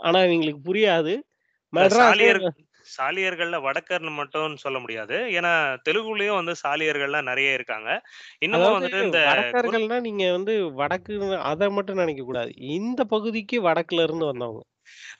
[0.00, 1.12] ஆனா இவங்களுக்கு புரியாது.
[1.72, 2.40] மெட்ராஸே சாலியர்
[2.96, 5.16] சாலியர்கள்ல வடக்கர்ன்னு மட்டும் சொல்ல முடியாது.
[5.36, 5.52] ஏன்னா
[5.86, 7.88] தெலுங்குலயும் வந்து சாலியர்கள்லாம் நெறைய இருக்காங்க.
[8.38, 11.14] இன்னமும் வந்துட்டு இந்த வடக்கர்கள்னா நீங்க வந்து வடக்கு
[11.50, 12.52] அத மட்டும் நெனைக்கக் கூடாது.
[12.76, 14.62] இந்த பகுதிக்கு வடக்குல இருந்து வந்தவங்க.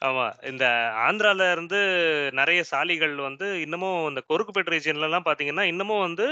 [0.07, 0.27] ஆமா.
[0.51, 0.65] இந்த
[1.07, 1.79] ஆந்திரால இருந்து
[2.39, 4.71] நிறைய சாலிகள் வந்து இன்னமும் இந்த கொருக்குப்பேட்
[5.05, 6.27] எல்லாம் பாத்திங்கன்னா இன்னமும் வந்து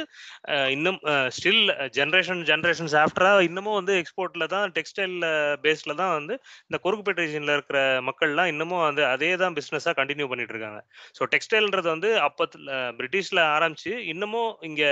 [0.74, 0.98] இன்னும்
[1.36, 1.62] ஸ்டில்
[1.98, 5.16] ஜெனரேஷன் ஜெனரேஷன்ஸ் ஆஃப்டரா இன்னமும் வந்து எக்ஸ்போர்ட்ல தான் டெக்ஸ்டைல்
[5.64, 6.34] பேஸ்ல தான் வந்து
[6.68, 10.80] இந்த கொருக்குப்பேட் ரீஜன்ல இருக்கிற மக்கள்லாம் இன்னமும் வந்து அதே தான் பிசினஸா கண்டினியூ பண்ணிட்டு இருக்காங்க.
[11.18, 14.32] ஸோ டெக்ஸ்டைல்ன்றது வந்து அப்பத்துல பிரிட்டிஷ்ல ஆரம்பிச்சு இன்னமும்
[14.70, 14.82] இங்க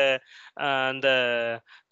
[0.90, 1.08] அந்த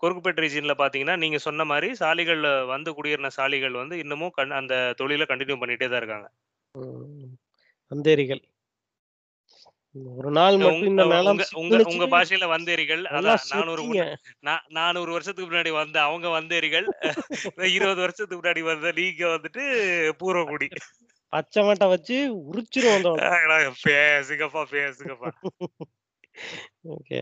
[0.03, 5.25] கொருக்குப்பேட் ரீஜியன்ல பார்த்தீங்கன்னா, நீங்க சொன்ன மாதிரி சாலிகள் வந்து குடியேறின சாலிகள் வந்து இன்னமும் கண் அந்த தொழில
[5.33, 6.29] கண்டினியூ பண்ணிட்டே தான் இருக்காங்க.
[7.91, 8.43] வந்தேரிகள்.
[10.15, 13.03] ஒரு நாள் மட்டும் இந்த அ நிலம் உங்க உங்க பாஷையில வந்தேரிகள்.
[13.11, 14.01] அதான் 400 செத்தீங்க.
[14.01, 14.07] முன்ன
[14.47, 16.87] நா 400 வருஷத்துக்கு முன்னாடி வந்த அவங்க வந்தேரிகள்.
[17.73, 19.65] 20 வருஷத்துக்கு முன்னாடி வந்த நீங்க வந்துட்டு
[20.21, 20.71] பூர்வகுடி.
[21.33, 22.17] பச்சை மட்டை வச்சு
[22.49, 23.21] உரிச்சிருவோம்
[23.85, 25.31] பேசுங்கப்பா, பேசுங்கப்பா.
[26.95, 27.19] ஓகே.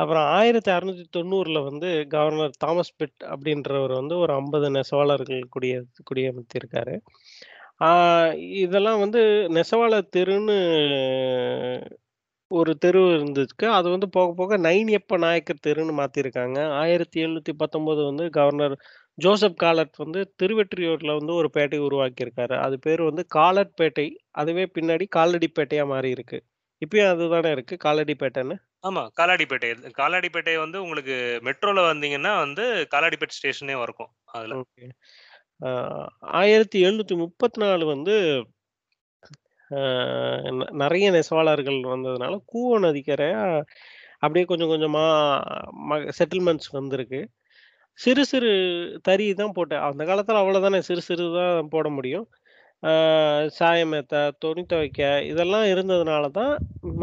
[0.00, 5.74] அப்புறம் 1690ல வந்து கவர்னர் தாமஸ் பிட் அப்படின்றவர் வந்து ஒரு 50 நெசவாளர்கள் குடிய
[6.10, 6.94] குடியமர்த்தியிருக்காரு.
[7.84, 7.88] ஆ
[8.62, 9.20] இதெல்லாம் வந்து
[9.56, 10.56] நெசவாளர் தெருன்னு
[12.50, 13.66] ஒரு தெரு இருந்துச்சு.
[13.76, 16.58] அது வந்து போக போக நைனியப்ப நாயக்கர் தெருன்னு மாத்திருக்காங்க.
[16.80, 17.52] 1719
[18.10, 18.76] வந்து கவர்னர்
[19.18, 22.56] ஜோசப் காலட் வந்து திருவெற்றியூர்ல வந்து ஒரு பேட்டை உருவாக்கியிருக்காரு.
[22.66, 24.08] அது பேரு வந்து காலட்பேட்டை.
[24.36, 26.40] அதுவே பின்னாடி காலடிப்பேட்டையா மாறியிருக்கு.
[26.82, 28.58] இப்பயும் அதுதானே இருக்கு காலடிப்பேட்டைன்னு?
[28.84, 29.02] ஆமா.
[29.18, 29.68] காலாடிப்பேட்டை.
[29.98, 31.16] காலாடிப்பேட்டை வந்து உங்களுக்கு
[31.48, 34.10] மெட்ரோல வந்தீங்கன்னா வந்து காலாடிப்பேட் ஸ்டேஷனே இருக்கும்.
[34.34, 34.54] அதுல.
[34.54, 34.84] ஓகே.
[36.40, 38.14] ஆயிரத்தி எழுநூற்றி முப்பத்தி நாலு வந்து
[40.82, 43.42] நிறைய நெசவாளர்கள் வந்ததுனால கூவ நதிக்கரையா
[44.22, 47.20] அப்படியே கொஞ்சம் கொஞ்சமாக செட்டில்மெண்ட்ஸ் வந்திருக்கு.
[47.98, 48.50] சிறு சிறு
[49.08, 52.26] தறி தான் போட்டேன் அந்த காலத்தில் அவ்வளோதானே சிறு சிறு தான் போட முடியும்.
[53.58, 55.00] சாயமேத்த துணி துவைக்க
[55.30, 56.52] இதெல்லாம் இருந்ததுனால தான்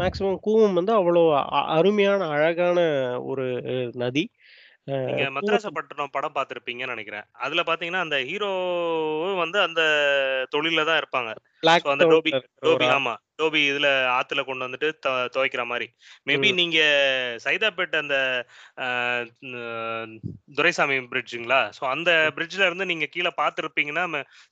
[0.00, 1.42] மேக்ஸிமம் கூவம் வந்து அவ்வளோ அ
[1.76, 2.78] அருமையான, அழகான
[3.30, 3.46] ஒரு
[4.02, 4.24] நதி.
[5.06, 7.26] நீங்க மதராசப்பட்டினம் படம் பார்த்திருப்பீங்கன்னு நெனைக்கிறேன்.
[7.38, 9.82] அதுல பார்த்தீங்கன்னா, அந்த ஹீரோவும் வந்து அந்த
[10.52, 11.30] தொழில்ல தான் இருப்பாங்க.
[11.88, 12.32] அந்த டோபி
[12.64, 12.86] டோபி.
[12.92, 13.12] ஆமா.
[13.38, 14.88] டோபி இதுல ஆத்துல கொண்டு வந்துட்டு
[15.34, 15.86] துவைக்கிற மாரி.
[16.28, 16.50] மேபி.
[16.52, 16.78] நீங்க
[17.44, 18.16] சைதாப்பேட் அந்த
[20.58, 21.60] துரைசாமி பிரிட்ஜுங்களா?
[21.78, 22.10] ஸோ அந்த.
[22.36, 24.04] பிரிட்ஜ்ல இருந்து நீங்க கீழ பார்த்திருப்பீங்கன்னா,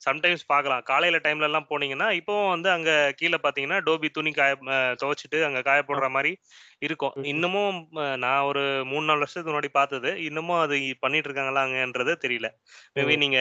[0.05, 0.83] சம்டைம்ஸ் பார்க்கலாம்.
[0.89, 4.53] காலையில டைம்லலாம் போனீங்கன்னா, இப்பவும் வந்து அங்க கீழ பார்த்தீங்கன்னா, டோபி துணி காய
[5.01, 5.79] துவைச்சுட்டு அங்க காய.
[5.83, 6.33] போடுற மாரி
[6.81, 7.15] இருக்கும்.
[7.29, 7.77] இன்னமும்
[8.21, 10.11] நான் ஒரு 3, 4 வருஷத்துக்கு முன்னாடி பார்த்தது.
[10.27, 12.47] இன்னமும் அது பண்ணிட்டு இருக்காங்களாங்கன்றது தெரியல.
[12.97, 13.15] மேபி.
[13.17, 13.39] நீங்க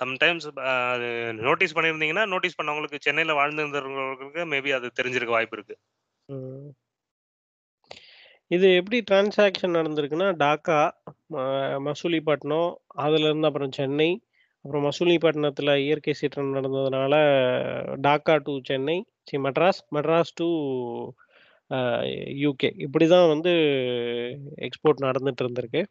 [0.00, 0.46] சம்டைம்ஸ்
[0.94, 5.76] அது நோட்டீஸ் பண்ணியிருந்தீங்கன்னா, நோட்டீஸ் பண்ணவங்களுக்கு சென்னையில் வாழ்ந்திருந்தவங்களுக்கு மேபி அது தெரிஞ்சிருக்க வாய்ப்பு இருக்கு.
[8.46, 10.90] இது எப்படி டிரான்சாக்ஷன் நடந்திருக்குன்னா டாக்கா
[11.32, 14.08] ம- மசூலிப்பட்டினம் அதுலேருந்து அப்புறம் சென்னை
[14.64, 17.14] அப்புறம் மசூலிப்பட்டினத்தில் இயற்கை சீற்றம் நடந்ததுனால
[18.02, 20.48] Dhaka to Chennai C Madras Madras to
[22.44, 23.50] UK இப்படி தான் வந்து
[24.56, 25.82] எக்ஸ்போர்ட் நடந்துட்டு இருந்திருக்கு.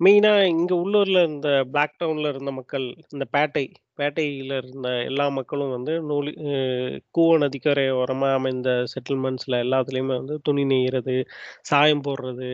[0.00, 3.64] மெயினா இங்க உள்ளூர்ல இந்த பிளாக் டவுன்ல இருந்த மக்கள் இந்த பேட்டை
[3.98, 10.64] பேட்டையில இருந்த எல்லா மக்களும் வந்து நூலி அஹ் கூவ நதிக்கரை ஓரமா அமைந்த செட்டில்மெண்ட்ஸ்ல எல்லாத்துலயுமே வந்து துணி
[10.64, 11.16] நெய்யறது
[11.62, 12.50] சாயம் போடுறது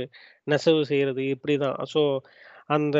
[0.47, 1.79] நெசவு செய்யறது இப்படிதான்.
[1.95, 2.03] ஸோ
[2.69, 2.99] அந்த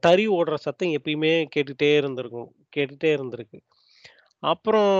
[0.00, 3.58] தறி ஓடுற சத்தம் எப்பயுமே கேட்டுட்டே இருந்திருக்கும் கேட்டுட்டே இருந்திருக்கு.
[4.42, 4.92] அப்புறம்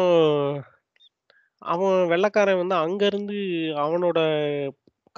[1.63, 3.37] அவன் வெள்ளைக்காரன் வந்து அங்கேருந்து
[3.79, 4.19] அவனோட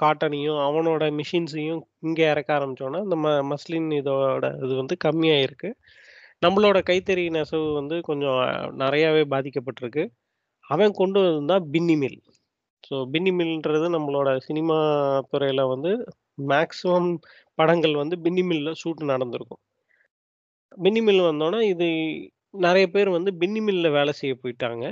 [0.01, 5.69] காட்டனையும் அவனோட மிஷின்ஸையும் இங்கே இறக்க ஆரம்பித்தோன்னா இந்த ம மஸ்லின் இதோட இது வந்து கம்மியாயிருக்கு.
[6.41, 8.39] நம்மளோட கைத்தறி நெசவு வந்து கொஞ்சம்
[8.81, 10.03] நிறையாவே பாதிக்கப்பட்டிருக்கு.
[10.65, 12.19] அவன் கொண்டு வந்தால் பின்னி மில்.
[12.83, 14.77] ஸோ பின்னி மில்ன்றது நம்மளோட சினிமா
[15.31, 15.91] துறையில் வந்து
[16.51, 17.09] மேக்ஸிமம்
[17.57, 19.61] படங்கள் வந்து பின்னி மில்லில் ஷூட் நடந்திருக்கும்.
[20.77, 21.87] பின்னி மில் வந்தோன்னே இது
[22.65, 24.85] நிறைய பேர் வந்து பின்னி மில்லில் வேலை செய்ய போயிட்டாங்க.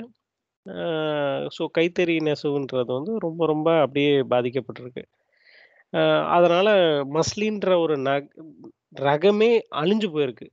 [0.68, 5.04] ஸோ கைத்தறி நெசவுன்றது வந்து ரொம்ப ரொம்ப அப்படியே பாதிக்கப்பட்டிருக்கு.
[6.28, 6.72] அதனால
[7.04, 8.28] மஸ்லின்ற ஒரு நக்
[8.96, 10.50] ரகமே அழிஞ்சு போயிருக்கு.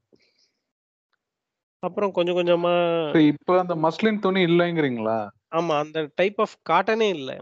[1.79, 5.29] அப்புறம் கொஞ்சம் கொஞ்சமா So, இப்ப அந்த மஸ்லின் துணி இல்லைங்கிறீங்களா?
[5.51, 7.39] ஆமா அந்த டைப் ஆஃப் காட்டனே இல்லை.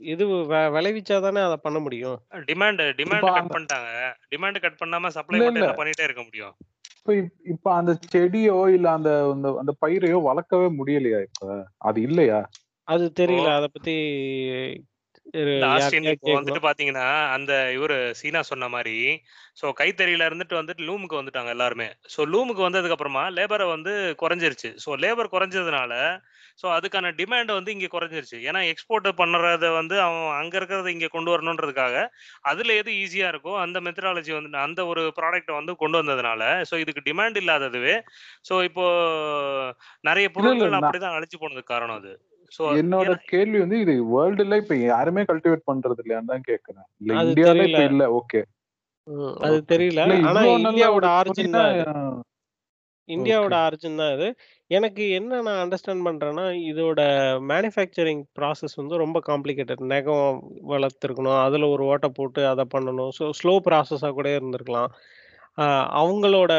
[0.00, 2.20] இது வெ- விளைவிச்சா தானே அதை பண்ண முடியும்.
[2.30, 4.14] டிமாண்ட் டிமாண்ட் கட் பண்ணிட்டாங்க.
[4.36, 6.54] டிமாண்ட் கட் பண்ணாம சப்ளை பண்ணிட்டே இருக்க முடியும்.
[7.06, 11.66] இப்ப இப்- இப்ப அந்த செடியோ இல்ல அந்த அந்த அந்த பயிரையோ வளர்க்கவே முடியலையா இப்ப?
[11.76, 12.48] அது இல்லையா?
[12.82, 13.54] அது தெரியல.
[13.54, 13.94] அதை பத்தி
[16.12, 17.06] இப்போ வந்துட்டு பாத்தீங்கன்னா
[17.36, 18.96] அந்த இவரு சீனா சொன்ன மாதிரி
[19.60, 21.88] சோ கைத்தறியில இருந்துட்டு வந்துட்டு லூமுக்கு வந்துட்டாங்க எல்லாருமே.
[22.14, 24.70] சோ லூமுக்கு வந்ததுக்கு அப்புறமா லேபரை வந்து குறைஞ்சிருச்சு.
[24.84, 25.92] சோ லேபர் குறைஞ்சதுனால
[26.62, 28.38] சோ அதுக்கான டிமாண்ட் வந்து இங்க குறைஞ்சிருச்சு.
[28.48, 31.96] ஏன்னா எக்ஸ்போர்ட் பண்றத வந்து அவன் அங்க இருக்கிறத இங்க கொண்டு வரணுன்றதுக்காக
[32.50, 37.06] அதுல எது ஈஸியா இருக்கோ அந்த மெத்தடாலஜி வந்து அந்த ஒரு ப்ராடக்ட்டை வந்து கொண்டு வந்ததுனால சோ இதுக்கு
[37.08, 37.96] டிமாண்ட் இல்லாததுவே
[38.50, 38.86] சோ இப்போ
[40.04, 42.14] நிறைய பொருட்கள் அப்படிதான் அழிச்சு போனதுக்கு காரணம் அது.
[42.80, 46.86] என்னோட கேள்வி வந்து இது வேர்ல்டுல இப்ப யாருமே கல்டிவேட் பண்றது இல்லையான்னு தான் கேக்குறேன்.
[47.00, 47.82] இல்ல இந்தியால இப்ப.
[47.92, 48.42] இல்ல ஓகே
[49.46, 50.02] அது தெரியல.
[50.28, 51.56] ஆனா இந்தியாவோட ஆரிஜின்
[53.08, 54.28] இந்தியாவோட ஆரிஜின் தான் இது
[54.70, 57.00] எனக்கு என்ன நான் அண்டர்ஸ்டாண்ட் பண்றேன்னா இதோட
[57.50, 60.40] மேனுஃபேக்சரிங் ப்ராசஸ் வந்து ரொம்ப காம்ப்ளிகேட்டட் நகம்
[60.72, 63.12] வளர்த்துருக்கணும் அதுல ஒரு ஓட்டை போட்டு அதை பண்ணணும்.
[63.18, 64.90] ஸோ ஸ்லோ ப்ராசஸாக கூட இருந்திருக்கலாம்.
[65.98, 66.52] அவங்களோட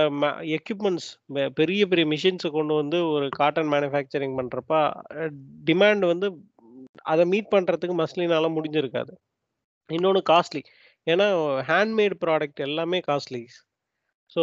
[0.57, 1.09] எக்யூப்மெண்ட்ஸ்
[1.55, 4.79] பெரிய பெரிய மிஷின்ஸை கொண்டு வந்து ஒரு காட்டன் மேனுஃபேக்சரிங் பண்றப்ப
[5.69, 6.27] டிமாண்ட் வந்து
[7.05, 9.13] அதை மீட் பண்றதுக்கு மஸ்லினால முடிஞ்சிருக்காது.
[9.89, 10.61] இன்னொன்று காஸ்ட்லி
[11.07, 11.27] ஏன்னா
[11.69, 13.43] ஹேண்ட்மேட் ப்ராடக்ட் எல்லாமே காஸ்ட்லி
[14.31, 14.41] ஸோ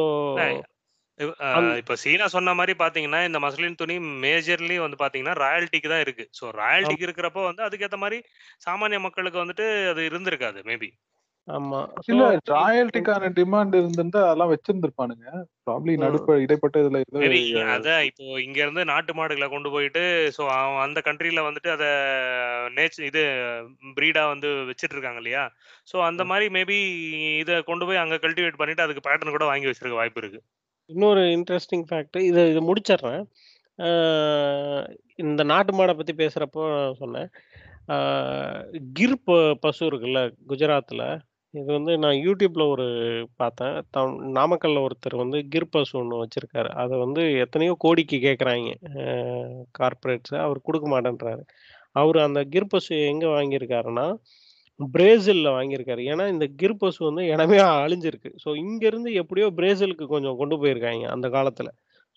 [1.81, 6.25] இப்ப சீனா சொன்ன மாதிரி பாத்தீங்கன்னா இந்த மஸ்லின் துணி மேஜர்லி வந்து பாத்தீங்கன்னா ராயல்ட்டிக்கு தான் இருக்கு.
[6.39, 8.19] ஸோ ராயல்ட்டிக்கு இருக்கிறப்போ வந்து அதுக்கேத்த மாதிரி
[8.67, 10.89] சாமானிய மக்களுக்கு வந்துட்டு அது இருந்திருக்காது மேபி
[11.49, 11.79] ஆமா.
[12.11, 15.27] இல்ல So, ராயல்ட்டிக்கான டிமாண்ட் இருந்திருந்தா அதெல்லாம் வச்சிருந்திருப்பானுங்க.
[15.67, 15.93] ப்ராப்ளி.
[15.97, 17.01] நடுப்ப இடைப்பட்ட இதுல
[17.75, 20.03] அதான் இப்போ இங்க இருந்து நாட்டு மாடுகளை கொண்டு போயிட்டு
[20.37, 20.45] ஸோ
[20.85, 21.91] அந்த கண்ட்ரில வந்துட்டு அதை
[22.77, 23.23] நேச் இது
[23.99, 25.45] பிரீடா வந்து வச்சிட்டு இருக்காங்க இல்லையா?
[25.87, 26.79] ஸோ அந்த மாதிரி மேபி
[27.43, 30.41] இதை கொண்டு போய் அங்க கல்டிவேட் பண்ணிட்டு அதுக்கு பேட்டர்ன் கூட வாங்கி வச்சிருக்க வாய்ப்பு இருக்கு.
[30.91, 33.23] இன்னொரு இன்ட்ரெஸ்டிங் ஃபேக்ட் இதை இது முடிச்சிடுறேன்.
[35.25, 36.65] இந்த நாட்டு மாடை பத்தி பேசுறப்போ
[36.99, 37.31] சொன்னேன்.
[38.99, 39.17] கிர்
[39.63, 40.21] பசு இருக்குல்ல
[40.51, 41.05] குஜராத்ல
[41.55, 42.87] இது வந்து நான் யூடியூப்ல ஒரு
[43.37, 43.77] பார்த்தேன்.
[43.91, 46.71] தம் நாமக்கல்ல ஒருத்தர் வந்து கிர் ஒன்று வச்சிருக்காரு.
[46.83, 48.71] அதை வந்து எத்தனையோ கோடிக்கு கேட்குறாங்க
[49.73, 51.45] கார்ப்பரேட்ஸ் அவர் கொடுக்க மாட்டேன்றாரு.
[51.93, 54.07] அவர் அந்த கிர் எங்கே எங்க வாங்கியிருக்காருன்னா
[54.81, 56.03] பிரேசில்ல வாங்கியிருக்காரு.
[56.13, 58.31] ஏன்னா இந்த கிர் வந்து இடமே அழிஞ்சிருக்கு.
[58.45, 61.71] ஸோ இங்கேருந்து எப்படியோ பிரேசிலுக்கு கொஞ்சம் கொண்டு போயிருக்காங்க அந்த காலத்துல.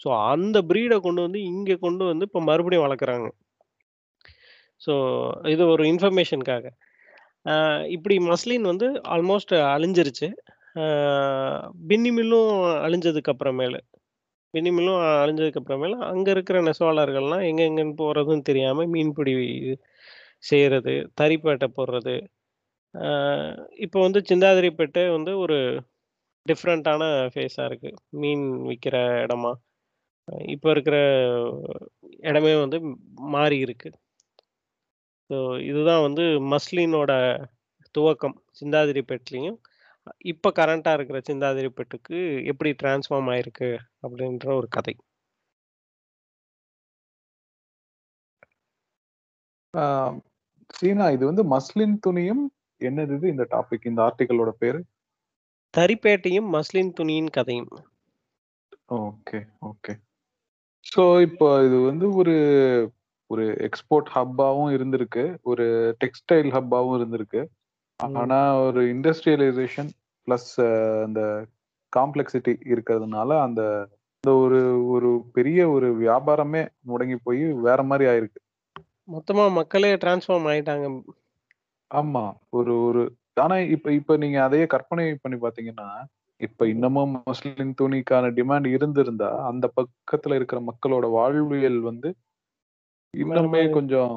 [0.06, 3.28] ஸோ அந்த ப்ரீடை கொண்டு வந்து இங்க கொண்டு வந்து இப்போ மறுபடியும் வளர்க்குறாங்க
[4.82, 4.94] ஸோ
[5.44, 6.68] இது ஒரு இன்ஃபர்மேஷனுக்காக
[7.96, 10.28] இப்படி மஸ்லின் வந்து ஆல்மோஸ்ட் அழிஞ்சிருச்சு.
[10.76, 12.52] பின்னிமில்லும் பின்னி மில்லும்
[12.86, 13.80] அழிஞ்சதுக்கு அப்புறமேலு.
[14.54, 19.34] பின்னி மில்லும் அழிஞ்சதுக்கு அப்புறமேல அங்கே இருக்கிற நெசவாளர்கள்லாம் எங்கெங்கன்னு போகிறதுன்னு தெரியாமல் மீன்பிடி
[20.50, 22.16] செய்யறது தறிப்பேட்டை போடுறது.
[23.86, 25.58] இப்போ வந்து சிந்தாதிரிப்பேட்டை வந்து ஒரு
[26.46, 29.52] டிஃப்ரெண்ட்டான ஃபேஸாக இருக்குது மீன் விற்கிற இடமா.
[30.56, 30.98] இப்போ இருக்கிற
[32.30, 32.78] இடமே வந்து
[33.36, 33.98] மாறி இருக்குது
[35.30, 35.38] ஸோ
[35.70, 36.24] இதுதான் வந்து
[36.54, 37.12] மஸ்லினோட
[37.96, 39.58] துவக்கம் சிந்தாதிரிப்பேட்லேயும்
[40.32, 42.18] இப்போ கரண்ட்டாக இருக்கிற சிந்தாதிரிப்பேட்டுக்கு
[42.52, 43.70] எப்படி டிரான்ஸ்ஃபார்ம் ஆயிருக்கு
[44.06, 44.94] அப்படின்ற ஒரு கதை.
[50.70, 52.44] சீனா இது வந்து மஸ்லின் துணியும்
[52.82, 53.28] என்னது இது?
[53.34, 54.80] இந்த டாபிக் இந்த ஆர்டிகளோட பேரு?
[55.74, 57.72] தறிப்பேட்டையும் மஸ்லின் துணியின் கதையும்.
[59.00, 59.94] Okay okay.
[60.86, 62.36] ஸோ இப்போ இது வந்து ஒரு
[63.28, 65.24] ஒரு எக்ஸ்போர்ட் ஹப்பாவும் இருந்திருக்கு.
[65.42, 65.66] ஒரு
[66.04, 67.42] டெக்ஸ்டைல் ஹப்பாவும் இருந்திருக்கு.
[68.16, 69.90] ஆனா ஒரு இண்டஸ்ட்ரியலைசேஷன்
[70.28, 70.52] பிளஸ்
[71.04, 71.22] அந்த
[71.94, 73.62] காம்ப்ளெக்சிட்டி இருக்கிறதுனால அந்த
[74.24, 78.40] அந்த ஒரு ஒரு பெரிய ஒரு வியாபாரமே முடங்கி போய் வேற மாதிரி ஆயிருக்கு.
[79.08, 80.88] மொத்தமா மக்களே டிரான்ஸ்ஃபார்ம் ஆயிட்டாங்க.
[81.92, 82.24] ஆமா.
[82.50, 83.02] ஒரு ஒரு
[83.42, 85.90] ஆனா இப்ப இப்ப நீங்க அதையே கற்பனை பண்ணி பாத்தீங்கன்னா
[86.42, 92.10] இப்ப இன்னமும் முஸ்லிம் துணிக்கான டிமாண்ட் இருந்திருந்தா அந்த பக்கத்துல இருக்கிற மக்களோட வாழ்வியல் வந்து
[93.14, 93.62] இன்னுமே.
[93.72, 94.14] கொஞ்சம்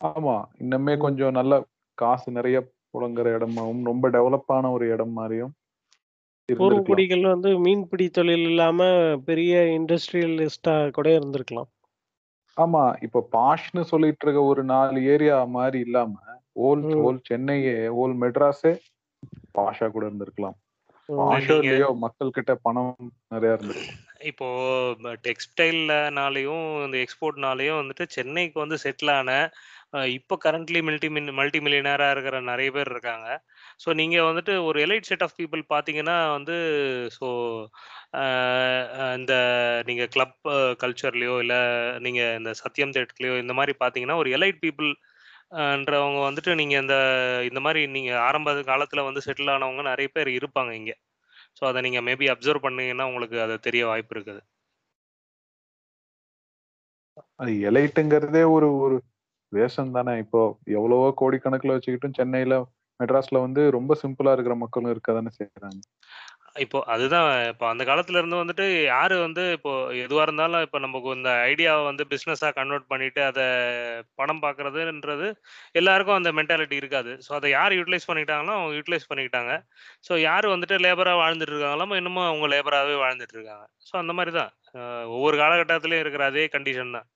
[0.00, 0.94] ஆமா இன்னுமே.
[0.98, 1.52] கொஞ்சம் நல்ல
[1.98, 2.56] காசு நிறைய
[2.90, 5.54] புழங்குற இடமாவும் ரொம்ப டெவலப்பான ஒரு இடம் மாதிரியும்
[6.48, 8.80] பூர்வகுடிகள் வந்து மீன்பிடி தொழில் இல்லாம
[9.24, 11.70] பெரிய இண்டஸ்ட்ரியலிஸ்டா கூட இருந்திருக்கலாம்
[12.56, 16.12] ஆமா இப்ப பாஷ்னு சொல்லிட்டு இருக்க ஒரு நாலு ஏரியா மாதிரி இல்லாம
[16.60, 16.84] ஓல்.
[17.02, 18.72] ஓல் சென்னையே ஓல் மெட்ராஸே
[19.54, 20.56] பாஷா கூட இருந்திருக்கலாம்
[22.02, 22.94] மக்கள் கிட்ட பணம்
[23.28, 24.46] நிறைய இருந்திருக்கும் இப்போ
[25.26, 29.30] டெக்ஸ்டைல்னாலையும் இந்த எக்ஸ்போர்ட்னாலையும் வந்துட்டு சென்னைக்கு வந்து செட்டில் ஆன
[30.16, 33.26] இப்போ கரண்ட்லி மல்டி மின் மல்டி மில்லியனராக இருக்கிற நிறைய பேர் இருக்காங்க.
[33.82, 36.56] ஸோ நீங்கள் வந்துட்டு ஒரு எலைட் செட் ஆஃப் பீப்புள் பார்த்தீங்கன்னா வந்து
[37.18, 37.26] ஸோ
[39.18, 39.32] இந்த
[39.88, 40.36] நீங்கள் கிளப்
[40.82, 41.60] கல்ச்சர்லேயோ இல்லை
[42.06, 44.90] நீங்கள் இந்த சத்யம் தேட்டர்லேயோ இந்த மாதிரி பார்த்தீங்கன்னா ஒரு எலைட் பீப்புள்
[45.80, 46.94] ன்றவங்க வந்துட்டு நீங்கள் இந்த
[47.48, 50.94] இந்த மாதிரி நீங்கள் ஆரம்ப காலத்தில் வந்து செட்டில் ஆனவங்க நிறைய பேர் இருப்பாங்க இங்கே.
[51.56, 54.42] ஸோ அதை நீங்கள் மேபி அப்சர்வ் பண்ணீங்கன்னா உங்களுக்கு அது தெரிய வாய்ப்பு இருக்குது.
[57.40, 58.96] அது எலைட்டுங்கிறதே ஒரு ஒரு
[59.52, 60.14] வேஷம் தானே.
[60.24, 60.40] இப்போ
[60.78, 62.54] எவ்வளவோ கோடிக்கணக்குல வச்சுக்கிட்டும் சென்னையில
[63.00, 65.80] மெட்ராஸ்ல வந்து ரொம்ப சிம்பிளா இருக்கிற மக்களும் இருக்க தானே செய்யறாங்க
[66.64, 69.72] இப்போ அதுதான் இப்போ அந்த காலத்துல இருந்து வந்துட்டு யாரு வந்து இப்போ
[70.04, 73.44] எதுவா இருந்தாலும் இப்போ நமக்கு இந்த ஐடியாவை வந்து பிஸ்னஸா கன்வெர்ட் பண்ணிட்டு அதை
[74.20, 75.28] பணம் பார்க்கறதுன்றது
[75.80, 77.12] எல்லாருக்கும் அந்த மென்டாலிட்டி இருக்காது.
[77.26, 79.52] ஸோ அதை யார் யூட்டிலைஸ் பண்ணிக்கிட்டாங்களோ அவங்க யூட்டிலைஸ் பண்ணிக்கிட்டாங்க.
[80.08, 83.66] ஸோ யார் வந்துட்டு லேபராக வாழ்ந்துட்டு இருக்காங்களோ இன்னமும் அவங்க லேபராகவே வாழ்ந்துட்டு இருக்காங்க.
[83.88, 84.52] ஸோ அந்த மாதிரி தான்.
[85.16, 87.08] ஒவ்வொரு காலகட்டத்திலையும் இருக்கிற அதே கண்டிஷன் தான்.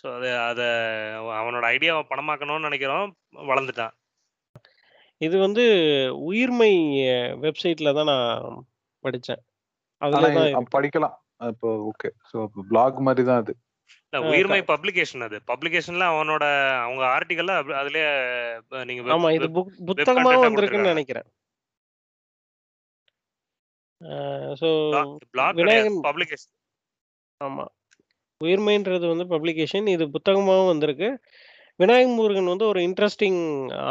[0.00, 0.68] ஸோ அதை அதை
[1.40, 3.10] அவனோட ஐடியாவை பணமாக்கணும்னு நினைக்கிறோம்
[3.50, 3.94] வளர்ந்துட்டான்.
[5.20, 5.64] இது வந்து
[6.28, 6.72] உயிர்மை
[7.44, 8.56] வெப்சைட்ல தான் நான்
[9.04, 9.42] படிச்சேன்.
[10.02, 10.66] அதுல தான்.
[10.74, 11.14] படிக்கலாம்.
[11.52, 12.08] இப்போ ஓகே.
[12.30, 12.38] ஸோ
[12.70, 13.54] பிளாக் மாதிரி தான் அது.
[14.28, 15.36] உயிர்மை பப்ளிகேஷன் அது.
[15.50, 16.44] பப்ளிகேஷன்ல அவனோட
[16.84, 18.10] அவங்க ஆர்டிகல்ல அதுலயே
[18.90, 19.48] நீங்க ஆமா இது
[19.90, 20.92] புத்தகமா வந்திருக்குன்னு.
[20.94, 21.26] நினைக்கிறேன்.
[21.26, 21.30] கிடையாது.
[25.58, 26.52] விநாயகன் பப்ளிகேஷன்.
[27.40, 27.64] ஆமா.
[28.40, 29.88] உயிர்மைன்றது வந்து பப்ளிகேஷன்.
[29.96, 31.08] இது புத்தகமாகவும் வந்திருக்கு.
[31.80, 33.40] விநாயக முருகன் வந்து ஒரு இன்ட்ரெஸ்டிங்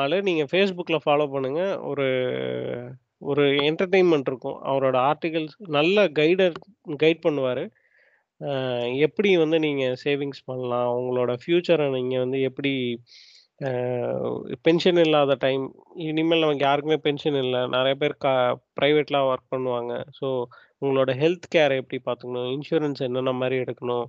[0.02, 0.18] ஆளு.
[0.28, 1.62] நீங்க ஃபேஸ்புக்ல ஃபாலோ பண்ணுங்க.
[1.90, 2.06] ஒரு
[3.32, 4.58] ஒரு என்டர்டெயின்மெண்ட் இருக்கும்.
[4.72, 6.56] அவரோட ஆர்டிகல்ஸ் நல்ல கைடர்
[7.04, 7.64] கைட் பண்ணுவார்.
[9.08, 10.90] எப்படி வந்து நீங்கள் சேவிங்ஸ் பண்ணலாம்?
[11.00, 12.74] உங்களோட ஃப்யூச்சரை நீங்கள் வந்து எப்படி
[14.68, 15.64] பென்ஷன் இல்லாத டைம்
[16.08, 17.62] இனிமேல் நமக்கு யாருக்குமே பென்ஷன் இல்லை.
[17.76, 18.34] நிறைய பேர் கா
[18.80, 19.94] ப்ரைவேட்லாம் ஒர்க் பண்ணுவாங்க.
[20.20, 20.28] ஸோ
[20.84, 22.50] உங்களோட ஹெல்த் கேரை எப்படி பார்த்துக்கணும்?
[22.58, 24.08] இன்சூரன்ஸ் என்னென்ன மாதிரி எடுக்கணும்?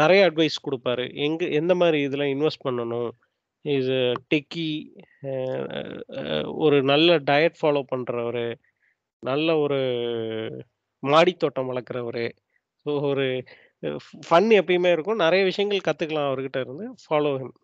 [0.00, 1.04] நிறைய அட்வைஸ் கொடுப்பாரு.
[1.26, 3.10] எங்க எந்த மாதிரி இதில் இன்வெஸ்ட் பண்ணணும்?
[3.64, 3.96] இது
[4.32, 4.68] டெக்கி
[6.64, 8.44] ஒரு நல்ல டயட் ஃபாலோ பண்ணுறவர்
[9.22, 9.78] நல்ல ஒரு
[11.02, 12.24] மாடித்தோட்டம் வளர்க்குறவர்
[12.86, 13.26] ஸோ ஒரு
[14.26, 15.22] ஃபன் எப்பயுமே இருக்கும்.
[15.24, 16.86] நிறைய விஷயங்கள் கற்றுக்கலாம் அவர்கிட்ட இருந்து.
[17.04, 17.54] ஃபாலோ ஹிம்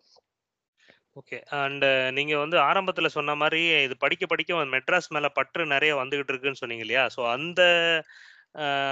[1.19, 1.85] ஓகே அண்ட்
[2.17, 6.85] நீங்க வந்து ஆரம்பத்துல சொன்ன மாதிரி இது படிக்க படிக்க மெட்ராஸ் மேல பற்று நிறைய வந்துகிட்டு இருக்குன்னு சொன்னீங்க
[6.85, 7.03] இல்லையா?
[7.15, 7.61] ஸோ அந்த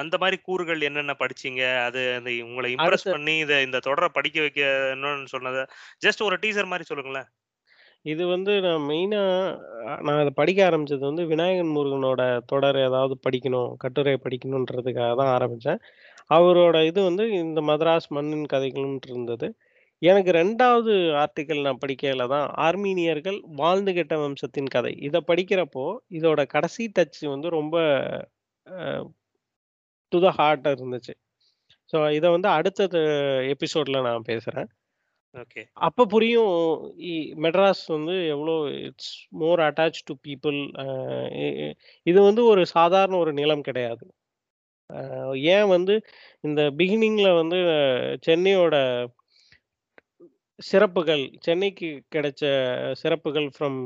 [0.02, 1.62] அந்த மாதிரி கூறுகள் என்னென்ன படிச்சீங்க?
[1.88, 5.64] அது அந்த உங்களை இம்ப்ரெஸ் பண்ணி இதை இந்த தொடரை படிக்க வைக்கணும்னு சொன்னதை
[6.06, 7.30] ஜஸ்ட் ஒரு டீசர் மாதிரி சொல்லுங்களேன்.
[8.06, 14.14] இது வந்து நான் மெயினாக நான் அதை படிக்க ஆரம்பிச்சது வந்து விநாயகன் முருகனோட தொடர் ஏதாவது படிக்கணும் கட்டுரை
[14.26, 15.82] படிக்கணுன்றதுக்காக தான் ஆரம்பித்தேன்
[16.38, 19.48] அவரோட இது வந்து இந்த மதராஸ் மண்ணின் கதைகள்ன்ட்டு இருந்தது.
[20.02, 20.94] எனக்கு ரெண்டாவது
[21.24, 24.94] ஆர்டிக்கல் நான் படிக்கையில தான் ஆர்மீனியர்கள் வாழ்ந்து கெட்ட வம்சத்தின் கதை.
[25.08, 25.86] இதை படிக்கிறப்போ
[26.20, 27.76] இதோட கடைசி டச் வந்து ரொம்ப
[30.12, 31.14] டு த ஹார்ட் இருந்துச்சு.
[31.94, 32.88] ஸோ இதை வந்து அடுத்த
[33.54, 34.70] எபிசோட்ல நான் பேசுகிறேன்
[35.36, 36.54] ஓகே அப்போ புரியும்
[37.46, 38.54] மெட்ராஸ் வந்து எவ்வளோ
[38.88, 40.58] it's more attach to people
[42.06, 44.06] இது வந்து ஒரு சாதாரண ஒரு நிலம் கிடையாது.
[45.56, 45.96] ஏன் வந்து
[46.44, 47.58] இந்த பிகினிங்ல வந்து
[48.28, 48.76] சென்னையோட
[50.60, 52.44] சிறப்புகள் சென்னைக்கு கிடைச்ச
[53.02, 53.80] சிறப்புகள் ஃப்ரம்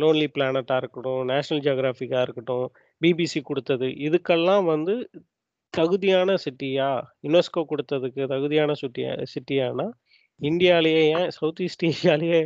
[0.00, 2.66] லோன்லி பிளானட்டாக இருக்கட்டும் நேஷ்னல் ஜியோகிராஃபிக்காக இருக்கட்டும்
[3.04, 3.86] பிபிசி கொடுத்தது.
[4.06, 4.94] இதுக்கெல்லாம் வந்து
[5.74, 6.88] தகுதியான சிட்டியா?
[7.22, 9.86] யுனெஸ்கோ கொடுத்ததுக்கு தகுதியான சிட்டியா சிட்டியானா?
[10.40, 11.30] இந்தியாலேயே ஏன்?
[11.30, 12.42] சவுத் ஈஸ்ட் ஏஷியாலேயே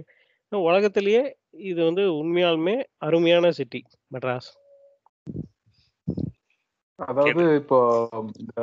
[0.53, 1.23] உலகத்திலேயே
[1.71, 3.81] இது வந்து உண்மையாலுமே அருமையான சிட்டி
[4.15, 4.49] மெட்ராஸ்.
[6.99, 7.79] அதாவது இப்போ
[8.39, 8.61] இந்த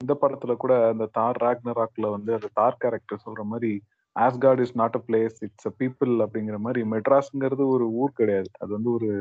[0.00, 3.72] இந்த படத்துல கூட அந்த தார் ராக்னராக்ல வந்து அந்த தார் கேரக்டர் சொல்ற மாதிரி
[4.16, 8.50] Asgard is not a place it's a people அப்படிங்கிற மாதிரி மெட்ராஸ்ங்கிறது ஒரு ஊர் கிடையாது.
[8.58, 9.18] அது வந்து ஒரு ஒரு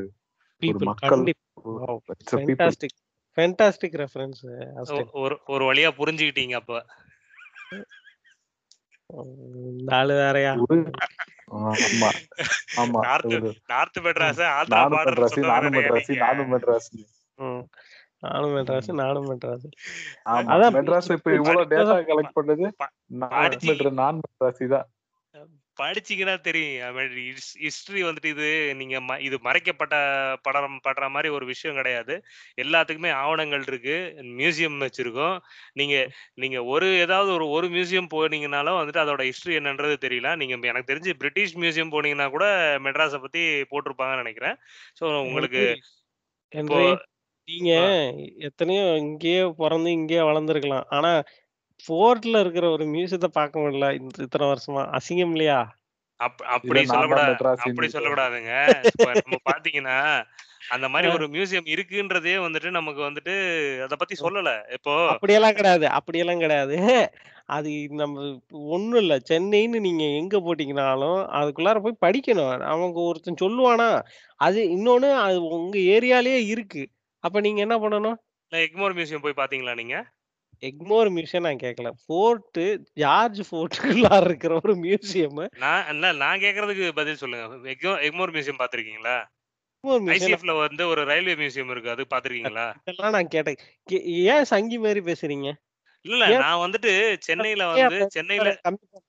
[0.62, 0.90] பீப்புள்
[3.38, 4.40] ஃபேண்டாஸ்டிக் ரெஃபரன்ஸ்
[5.20, 6.74] ஒரு ஒரு வழியா புரிஞ்சுக்கிட்டீங்க அப்ப.
[9.94, 10.52] ஆளு வேறயா.
[11.60, 12.10] ஆமா
[12.80, 13.00] ஆமா
[13.70, 17.00] நார்த் மெட்ராஸ் ஆந்திரா மெட்ராசி நானும் மெட்ராசி நானும் மெட்ராசி
[17.40, 17.64] ம்.
[18.24, 19.66] நானும் மெட்ராஸ் நானும் மெட்ராஸ்
[20.30, 22.68] ஆமா அதான் மெட்ராஸ் இப்ப இவ்வளவு டேட்டா கலெக்ட் பண்ணது
[23.16, 24.88] நான் படிச்சு- மெட்ரா நான் மெட்ராசி தான்.
[25.80, 26.98] படிச்சீங்கன்னா தெரியும்.
[27.66, 28.48] ஹிஸ்டரி வந்துட்டு இது
[28.80, 28.96] நீங்க
[29.28, 29.96] இது மறைக்கப்பட்ட
[30.48, 32.16] படம் படுற மாதிரி ஒரு விஷயம் கிடையாது.
[32.64, 33.98] எல்லாத்துக்குமே ஆவணங்கள் இருக்கு.
[34.40, 35.38] மியூசியம் வச்சிருக்கோம்.
[35.82, 35.96] நீங்க
[36.44, 40.32] நீங்க ஒரு ஏதாவது ஒரு ஒரு மியூசியம் போனீங்கனாலும் வந்துட்டு அதோட ஹிஸ்டரி என்னன்றது தெரியல.
[40.42, 42.48] நீங்க எனக்கு தெரிஞ்சு பிரிட்டிஷ் மியூசியம் போனீங்கன்னா கூட
[42.88, 44.58] மெட்ராஸை பத்தி போட்டிருப்பாங்கன்னு நினைக்கிறேன்.
[45.00, 45.64] ஸோ உங்களுக்கு
[47.48, 47.72] நீங்க
[48.48, 50.84] எத்தனையோ இங்கேயே பிறந்து இங்கேயே வளர்ந்துருக்கலாம்.
[50.98, 51.12] ஆனா
[51.80, 54.84] போர்ட்ல இருக்கிற ஒரு மியூசியத்தை பார்க்க முடியல இந்த இத்தனை வருஷமா.
[54.98, 55.60] அசிங்கம் இல்லையா?
[56.20, 57.34] அப் அப்படி சொல்லக்கூடாது
[57.66, 57.88] அப்படி.
[57.96, 58.54] சொல்லக்கூடாதுங்க
[59.20, 59.98] நம்ம பாத்தீங்கன்னா
[60.74, 63.34] அந்த மாதிரி ஒரு மியூசியம் இருக்குன்றதே வந்துட்டு நமக்கு வந்துட்டு
[63.86, 64.50] அத பத்தி சொல்லல.
[64.78, 66.78] இப்போ அப்படியெல்லாம் கிடையாது அப்படியெல்லாம் கிடையாது.
[67.50, 67.70] அது
[68.02, 68.26] நம்ம
[68.76, 69.16] ஒண்ணும் இல்ல.
[69.30, 72.52] சென்னைன்னு நீங்க எங்க போட்டீங்கனாலும் அதுக்குள்ளார போய் படிக்கணும்.
[72.72, 73.90] அவங்க ஒருத்தன் சொல்லுவானா
[74.40, 76.84] அது இன்னொன்னு அது உங்க ஏரியாலயே இருக்கு.
[77.24, 78.18] அப்ப நீங்க என்ன பண்ணணும்?
[78.52, 79.96] எக்மோர் மியூசியம் போய் பாத்தீங்களா நீங்க?
[80.66, 85.48] எக்மோர் மியூசியம் நான் கேட்கல ஃபோர்ட்டு ஜார்ஜ் ஃபோர்ட்டுக்குள்ளார இருக்கிற ஒரு மியூசியம்.
[85.58, 87.70] நான் இல்ல நான் கேக்குறதுக்கு பதில் சொல்லுங்க.
[87.70, 89.24] எக்மோ- எக்மோர் மியூசியம் பாத்திருக்கீங்களா?
[90.14, 91.90] ஐசிஎஃப்ல வந்து ஒரு ரயில்வே மியூசியம் இருக்கு.
[91.90, 92.74] அது பாத்திருக்கீங்களா?
[92.86, 93.56] இதெல்லாம் நான் கேட்டேன்.
[94.06, 95.54] ஏன் சங்கி மாதிரி பேசுறீங்க?
[96.02, 98.60] இல்ல நான் வந்துட்டு சென்னையில வந்து சென்னையில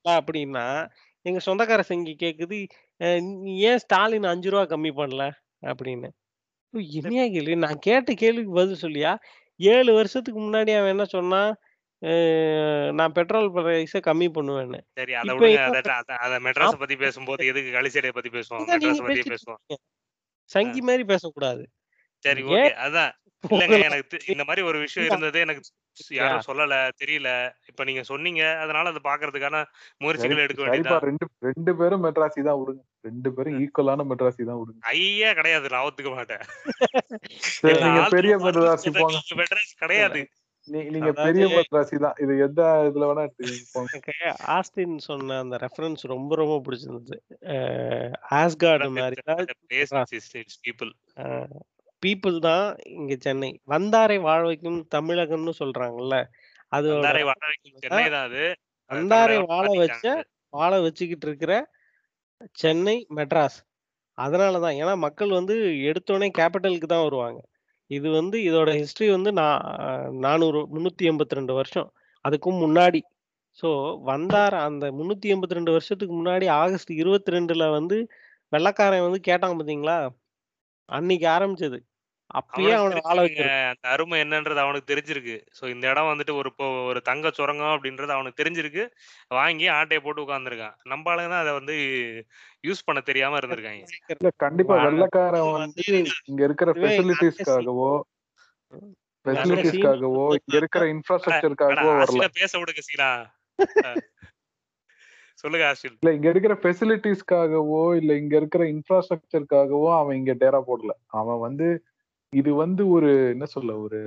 [0.09, 0.89] அப்படின்னா
[1.23, 2.69] எங்க சொந்தக்கார சங்கி கேக்குது
[3.45, 5.31] ஏன் ஸ்டாலின் அஞ்சு ரூபா கம்மி பண்ணல?
[5.67, 6.09] அப்படின்னு.
[6.73, 9.17] என்னையா கேள்வி நான் கேட்ட கேள்விக்கு பதில் சொல்லியா?
[9.63, 11.57] ஏழு வருஷத்துக்கு முன்னாடி அவன் என்ன சொன்னான்
[12.95, 14.81] நான் பெட்ரோல் பிரைஸ கம்மி பண்ணுவேன்னு.
[14.93, 15.57] சரி அத விடுங்க.
[15.57, 18.59] அத அத- அத மெட்ராஸ பத்தி பேசும்போது எதுக்கு களிச்சடையை பத்தி பேசுவோம்?
[18.59, 19.75] மெட்ராஸ பத்தி பேசுவோம்.
[20.45, 21.69] சங்கி மாதிரி பேசக்கூடாது.
[22.19, 22.73] சரி ஓகே.
[22.87, 23.11] அதான்.
[23.49, 25.09] இல்லங்க எனக்கு இந்த மாதிரி ஒரு விஷயம்.
[25.09, 25.41] இருந்தது.
[25.41, 25.61] எனக்கு
[26.09, 27.53] யாரும் சொல்லல தெரியல.
[27.69, 28.59] இப்ப நீங்க சொன்னீங்க.
[28.59, 29.65] அதனால அதை பாக்குறதுக்கான
[29.99, 30.99] முயற்சிகள் எடுக்க வேண்டியதா?
[30.99, 32.89] ரெண்டு ரெண்டு பேரும் மெட்ராசி தான் விடுங்க.
[33.05, 34.81] ரெண்டு பேரும் ஈக்குவலான மெட்ராசி தான் விடுங்க.
[34.97, 36.45] ஐயா கிடையாது நான் ஒத்துக்க மாட்டேன்
[37.85, 39.21] நீங்க பெரிய மெட்ராசி போங்க.
[39.41, 40.23] மெட்ராஸ் கிடையாது.
[40.95, 42.17] நீங்க பெரிய மெட்ராசி தான்.
[42.23, 44.33] இது எந்த இதுல வேணா எடுத்துக்கங்க.
[44.57, 47.19] ஆஸ்டின் சொன்ன அந்த ரெஃபரன்ஸ் ரொம்ப ரொம்ப பிடிச்சிருந்தது.
[48.41, 49.17] ஆஸ்கார்டு மாதிரி
[50.67, 50.93] பீப்புள்
[52.03, 52.67] பீப்புள் தான்
[52.99, 53.51] இங்க சென்னை.
[53.73, 56.19] வந்தாரை வாழ வைக்கும் தமிழகம்னு சொல்றாங்கல்ல
[56.77, 58.45] அதோட வந்தாரை வாழ வைக்கும் சென்னை தான் அது.
[58.91, 60.07] அது வந்தாரை தமிழகம் வாழ வச்ச
[60.59, 61.53] வாழ வச்சுக்கிட்டு இருக்கிற
[62.62, 63.59] சென்னை மெட்ராஸ்.
[64.18, 65.55] அதனால தான் ஏன்னா மக்கள் வந்து
[65.91, 67.41] எடுத்தோடனே கேபிட்டலுக்கு தான் வருவாங்க.
[67.91, 69.61] இது வந்து இதோட ஹிஸ்ட்ரி வந்து நான்
[70.26, 71.88] நானூறு முந்நூற்றி எண்பத்தி ரெண்டு வருஷம்.
[72.24, 73.01] அதுக்கும் முன்னாடி.
[73.61, 73.68] ஸோ
[74.11, 77.97] வந்தார் அந்த முந்நூற்றி எண்பத்தி ரெண்டு வருஷத்துக்கு முன்னாடி ஆகஸ்ட் இருபத்தி ரெண்டில் வந்து
[78.53, 79.97] வெள்ளக்காரன் வந்து கேட்டான் பார்த்தீங்களா
[80.88, 81.78] அன்னைக்கு ஆரம்பிச்சது.
[82.39, 85.37] அப்பயே அவனுக்கு அவனை வச்சிருக்கு அந்த அருமை என்னன்றது அவனுக்கு தெரிஞ்சிருக்கு.
[85.59, 88.85] சோ இந்த இடம் வந்துட்டு ஒரு இப்போ ஒரு தங்க சுரங்கம் அப்படின்றது அவனுக்கு தெரிஞ்சிருக்கு.
[89.39, 91.76] வாங்கி ஆட்டையை போட்டு உட்காந்துருக்கான் நம்ம ஆளுங்க தான் அதை வந்து
[92.68, 93.83] யூஸ் பண்ண தெரியாம இருந்திருக்காங்க.
[94.16, 95.87] இல்ல கண்டிப்பா வெள்ளக்காரன் வந்து
[96.31, 97.91] இங்க இருக்கிற ஃபெசிலிட்டிஸ்க்காகவோ
[99.26, 102.31] ஃபெசிலிட்டிஸ்க்காகவோ இங்க இருக்கிற இன்ஃப்ராஸ்ட்ரக்சருக்காகவோ வரல.
[102.41, 103.11] பேச விடுங்க சீனா
[105.43, 105.95] சொல்லுங்க ஆசில்.
[106.03, 110.93] இல்ல இங்க இருக்கிற ஃபெசிலிட்டிஸ்க்காகவோ இல்ல இங்க இருக்கிற இன்ஃப்ராஸ்ட்ரக்சருக்காகவோ அவன் இங்க டேரா போடல.
[111.20, 111.68] அவன் வந்து
[112.33, 113.99] இது வந்து ஒரு என்ன சொல்ல ஒரு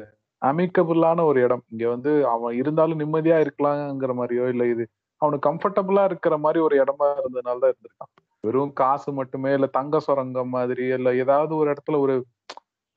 [0.42, 1.64] அமிக்கபிளான ஒரு இடம்.
[1.72, 4.84] இங்க வந்து அவன் இருந்தாலும் நிம்மதியா இருக்கலாங்கிற மாதிரியோ இல்ல இது
[5.22, 8.12] அவனுக்கு கம்ஃபர்டபுளா இருக்கிற மாதிரி ஒரு இடமா இருந்ததுனால தான் இருந்திருக்கான்.
[8.44, 12.16] வெறும் காசு மட்டுமே இல்ல தங்க சுரங்கம் மாதிரி இல்ல ஏதாவது ஒரு இடத்துல ஒரு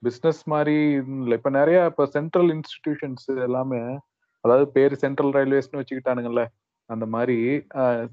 [0.02, 0.76] பிசினஸ் மாதிரி
[1.18, 1.34] இல்ல.
[1.40, 3.82] இப்ப நிறைய இப்ப சென்ட்ரல் இன்ஸ்டிடியூஷன்ஸ் எல்லாமே
[4.44, 6.42] அதாவது பேர் சென்ட்ரல் ரயில்வேஸ்னு வச்சுக்கிட்டானுங்கல்ல
[6.90, 7.36] அந்த மாதிரி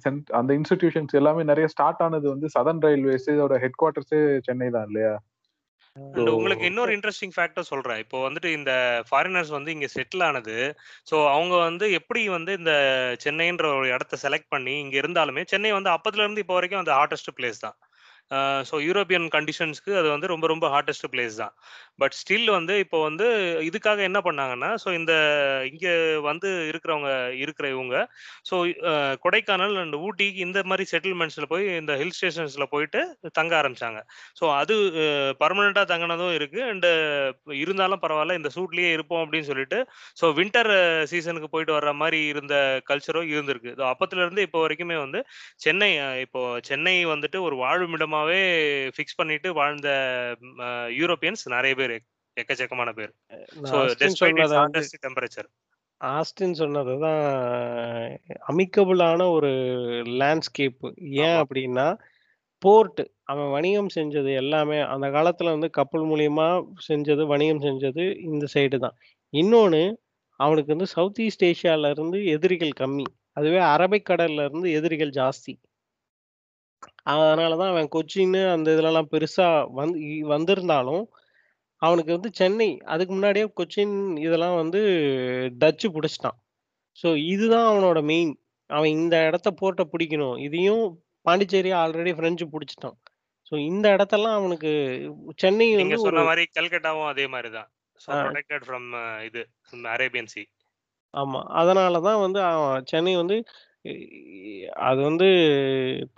[0.03, 4.87] சென்ட் அந்த இன்ஸ்டிடியூஷன்ஸ் எல்லாமே நிறைய ஸ்டார்ட் ஆனது வந்து சதர்ன் ரயில்வேஸ் இதோட ஹெட் குவார்டர்ஸே சென்னை தான்
[4.89, 5.13] இல்லையா?
[6.15, 7.99] அண்ட் உங்களுக்கு இன்னொரு இன்ட்ரெஸ்டிங் ஃபேக்டர் சொல்றேன்.
[8.03, 8.71] இப்போ வந்துட்டு இந்த
[9.09, 10.57] ஃபாரினர்ஸ் வந்து இங்க செட்டில் ஆனது
[11.11, 12.73] ஸோ அவங்க வந்து எப்படி வந்து இந்த
[13.25, 17.35] சென்னைன்ற ஒரு இடத்த செலக்ட் பண்ணி இங்க இருந்தாலுமே சென்னை வந்து அப்பத்துல இருந்து இப்போ வரைக்கும் அந்த ஹாட்டஸ்ட்
[17.39, 17.77] பிளேஸ் தான்.
[18.69, 21.53] ஸோ யூரோப்பியன் கண்டிஷன்ஸ்க்கு அது வந்து ரொம்ப ரொம்ப ஹாட்டஸ்ட் பிளேஸ் தான்.
[22.01, 23.25] பட் ஸ்டில் வந்து இப்போ வந்து
[23.69, 25.13] இதுக்காக என்ன பண்ணாங்கன்னா ஸோ இந்த
[25.71, 25.93] இங்கே
[26.29, 27.11] வந்து இருக்கிறவங்க
[27.43, 27.95] இருக்கிற இவங்க
[28.49, 28.55] ஸோ
[29.25, 33.01] கொடைக்கானல் அண்ட் ஊட்டி இந்த மாதிரி செட்டில்மெண்ட்ஸில் போய் இந்த ஹில் ஸ்டேஷன்ஸில் போயிட்டு
[33.39, 33.99] தங்க ஆரம்பிச்சாங்க.
[34.39, 34.77] ஸோ அது
[35.43, 36.91] பர்மனெண்ட்டாக தங்கினதும் இருக்குது அண்டு
[37.63, 39.79] இருந்தாலும் பரவாயில்ல இந்த சூட்லேயே இருப்போம் அப்படின்னு சொல்லிட்டு
[40.21, 40.71] ஸோ வின்டர்
[41.13, 42.55] சீசனுக்கு போயிட்டு வர்ற மாதிரி இருந்த
[42.91, 43.71] கல்ச்சரும் இருந்திருக்கு.
[43.79, 45.21] ஸோ அப்போத்துலேருந்து இப்போ வரைக்குமே வந்து
[45.65, 45.91] சென்னை
[46.25, 47.55] இப்போ சென்னை வந்துட்டு ஒரு
[48.13, 48.41] வாழுமிடமாவே
[48.95, 49.89] ஃபிக்ஸ் பண்ணிட்டு வாழ்ந்த
[50.99, 51.95] யூரோப்பியன்ஸ் நிறைய பேர்
[52.37, 53.11] எக்கச்சக்கமான பேர்.
[53.69, 54.41] ஸோ டெஸ்பைட்
[55.05, 55.49] டெம்பரேச்சர்
[56.01, 57.21] ஆஸ்டின் சொன்னது தான்
[58.51, 59.51] அமிக்கபிளான ஒரு
[60.21, 60.81] லேண்ட்ஸ்கேப்
[61.25, 61.85] ஏன் அப்படின்னா
[62.63, 63.01] போர்ட்
[63.31, 66.47] அவன் வணிகம் செஞ்சது எல்லாமே அந்த காலத்துல வந்து கப்பல் மூலியமா
[66.87, 68.95] செஞ்சது வணிகம் செஞ்சது இந்த சைடு தான்.
[69.33, 69.83] இன்னொன்னு
[70.39, 73.05] அவனுக்கு வந்து சவுத் ஈஸ்ட் ஏஷியால இருந்து எதிரிகள் கம்மி.
[73.37, 75.53] அதுவே அரபிக்கடல்ல இருந்து எதிரிகள் ஜாஸ்தி.
[77.05, 79.47] அதனால தான் அவன் கொச்சின்னு அந்த இதுலலாம் பெருசா
[79.79, 79.99] வந்து
[80.33, 81.03] வந்திருந்தாலும்
[81.81, 83.95] அவனுக்கு வந்து சென்னை அதுக்கு முன்னாடியே கொச்சின்
[84.25, 84.81] இதெல்லாம் வந்து
[85.61, 86.37] டச்சு பிடிச்சிட்டான்.
[86.97, 88.31] ஸோ இதுதான் அவனோட மெயின்
[88.69, 90.37] அவன் இந்த இடத்த போர்ட்டை பிடிக்கணும்.
[90.47, 90.83] இதையும்
[91.25, 92.97] பாண்டிச்சேரி ஆல்ரெடி பிரெஞ்சு பிடிச்சிட்டான்.
[93.51, 94.71] ஸோ இந்த இடத்தெல்லாம் அவனுக்கு
[95.41, 97.69] சென்னை நீங்க சொன்ன மாதிரி கல்கட்டாவும் அதே மாதிரி தான்.
[98.01, 98.87] ப்ரொடெக்டட் ஃப்ரம்
[99.27, 99.41] இது
[99.95, 100.43] அரேபியன் சி
[101.13, 101.39] ஆமா.
[101.61, 103.35] அதனால தான் வந்து அவன் சென்னை வந்து
[104.73, 105.25] அது வந்து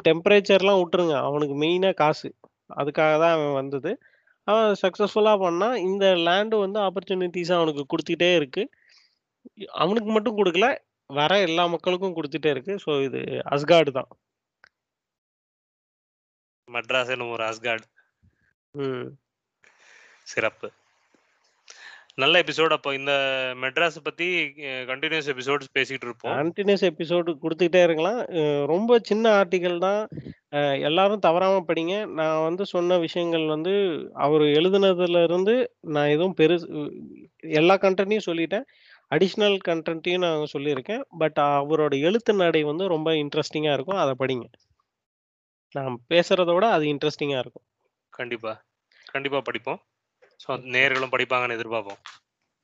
[0.10, 1.16] டெம்பரேச்சர்லாம் விட்டுருங்க.
[1.22, 2.36] அவனுக்கு மெயினாக காசு.
[2.76, 4.00] அதுக்காக தான் அவன் வந்தது.
[4.44, 8.64] அவன் சக்ஸஸ்ஃபுல்லாக பண்ணான் இந்த லேண்டு வந்து ஆப்பர்ச்சுனிட்டிஸ் அவனுக்கு கொடுத்துட்டே இருக்கு.
[9.72, 12.76] அவனுக்கு மட்டும் கொடுக்கல வர எல்லா மக்களுக்கும் கொடுத்துட்டே இருக்கு.
[12.86, 13.20] ஸோ இது
[13.52, 14.10] அஸ்கார்டு தான்.
[16.68, 17.86] மட்ராஸ் ஒரு அஸ்கார்ட்
[18.72, 19.08] ம்.
[20.24, 20.72] சிறப்பு.
[22.22, 23.14] நல்ல எபிசோட் அப்போ இந்த
[23.62, 24.28] மெட்ராஸ் பத்தி
[24.90, 26.36] கண்டினியூஸ் எபிசோட்ஸ் பேசிட்டு இருப்போம்.
[26.36, 28.22] கண்டினியூஸ் எபிசோடு கொடுத்துக்கிட்டே இருக்கலாம்.
[28.74, 30.02] ரொம்ப சின்ன ஆர்டிக்கல் தான்.
[30.88, 31.96] எல்லாரும் தவறாம படிங்க.
[32.20, 33.74] நான் வந்து சொன்ன விஷயங்கள் வந்து
[34.26, 35.56] அவர் எழுதுனதுல இருந்து
[35.96, 36.68] நான் எதுவும் பெருசு
[37.60, 38.66] எல்லா கண்டென்ட்டையும் சொல்லிட்டேன்.
[39.16, 41.04] அடிஷ்னல் கண்டென்ட்டையும் நான் சொல்லியிருக்கேன்.
[41.18, 44.02] பட் அவரோட எழுத்து நடை வந்து ரொம்ப இன்ட்ரெஸ்டிங்காக இருக்கும்.
[44.04, 44.48] அதை படிங்க.
[45.78, 47.66] நான் பேசுறத விட அது இன்ட்ரெஸ்டிங்காக இருக்கும்.
[48.20, 48.54] கண்டிப்பா.
[49.12, 49.82] கண்டிப்பா படிப்போம்.
[50.44, 52.00] ஸோ நேர்களும் படிப்பாங்கன்னு எதிர்பார்ப்போம்.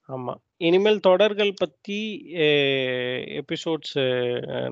[0.09, 1.99] ஆமாம் இனிமேல் தொடர்கள் பற்றி
[3.41, 3.97] எபிசோட்ஸ்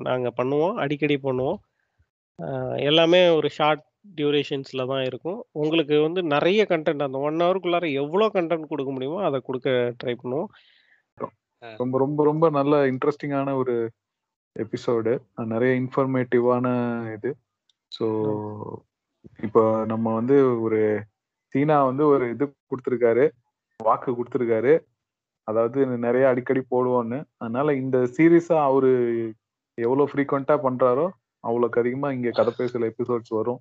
[0.08, 1.60] நாங்கள் பண்ணுவோம் அடிக்கடி பண்ணுவோம்.
[2.88, 3.84] எல்லாமே ஒரு ஷார்ட்
[4.18, 5.40] டியூரேஷன்ஸில் தான் இருக்கும்.
[5.62, 9.70] உங்களுக்கு வந்து நிறைய கண்டென்ட் அந்த ஒன் ஹவருக்குள்ளார எவ்வளோ கண்டென்ட் கொடுக்க முடியுமோ அதை கொடுக்க
[10.02, 10.50] ட்ரை பண்ணுவோம்.
[11.80, 13.74] ரொம்ப ரொம்ப ரொம்ப நல்ல இன்ட்ரெஸ்டிங்கான ஒரு
[14.56, 15.12] எபிசோடு
[15.52, 16.66] நிறைய இன்ஃபர்மேட்டிவான
[17.16, 17.30] இது.
[17.92, 18.06] ஸோ
[19.46, 20.36] இப்போ நம்ம வந்து
[20.66, 20.80] ஒரு
[21.54, 23.24] சீனா வந்து ஒரு இது கொடுத்துருக்காரு
[23.80, 24.72] வாக்கு கொடுத்துருக்காரு.
[25.48, 28.90] அதாவது நிறைய அடிக்கடி போடுவோன்னு அதனால இந்த சீரீஸா அவரு
[29.78, 31.06] எவ்வளவு ஃப்ரீக்வெண்டா பண்றாரோ
[31.44, 33.60] அவ்வளவுக்கு அதிகமா இங்க கதை பேசல எபிசோட்ஸ் வரும்.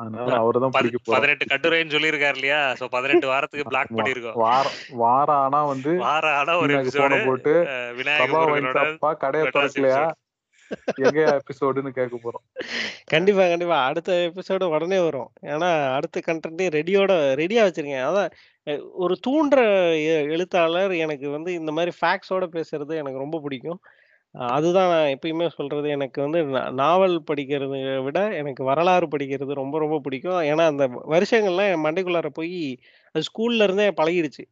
[0.00, 2.60] அதனால அவரை தான் பிடிக்க பதினெட்டு கட்டுரைன்னு சொல்லியிருக்காரு இல்லையா?
[2.78, 4.38] ஸோ பதினெட்டு வாரத்துக்கு பிளாக் பண்ணியிருக்கோம்.
[4.44, 6.80] வாரம் வாரம் ஆனா வந்து வார ஆனா ஒரு
[7.28, 7.52] போட்டு
[7.98, 10.02] விநாயக சபா முருகனோட வைன்சாப்பா கடையை திறக்கலையா.
[10.94, 12.64] எங்க எபிசோடுன்னு கேட்க போறோம்.
[13.04, 13.84] கண்டிப்பா கண்டிப்பா.
[13.84, 15.30] அடுத்த எபிசோடு உடனே வரும்.
[15.42, 18.30] ஏன்னா அடுத்த கண்டென்ட்டையும் ரெடியோட ரெடியா வச்சிருக்கேன்.
[18.64, 19.56] அதான் ஒரு தூண்டுற
[19.92, 23.80] எ- எழுத்தாளர் எனக்கு வந்து இந்த மாதிரி ஃபேக்ட்ஸோட பேசுறது எனக்கு ரொம்ப பிடிக்கும்.
[24.30, 25.88] அதுதான் நான் எப்பயுமே சொல்றது.
[25.88, 30.42] எனக்கு வந்து நாவல் படிக்கிறத விட எனக்கு வரலாறு படிக்கிறது ரொம்ப ரொம்ப பிடிக்கும்.
[30.42, 32.78] ஏன்னா அந்த வருஷங்கள்லாம் என் மண்டைக்குள்ளார போய்
[33.12, 34.44] அது ஸ்கூல்ல இருந்தே பழகிடுச்சு.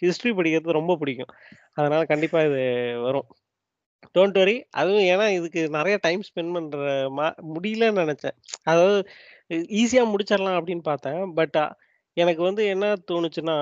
[0.00, 1.36] ஹிஸ்டரி படிக்கிறது ரொம்ப பிடிக்கும்.
[1.72, 3.26] அதனால கண்டிப்பா இது வரும்.
[4.16, 8.36] டோன்ட் வரி அதுவும் ஏன்னா இதுக்கு நிறைய டைம் ஸ்பெண்ட் பண்ற மா முடியலன்னு நினைச்சேன்.
[8.70, 8.98] அதாவது
[9.80, 11.20] ஈஸியா முடிச்சிடலாம் அப்படின்னு பார்த்தேன்.
[11.38, 11.58] பட்
[12.16, 13.56] எனக்கு வந்து என்ன தோணுச்சுன்னா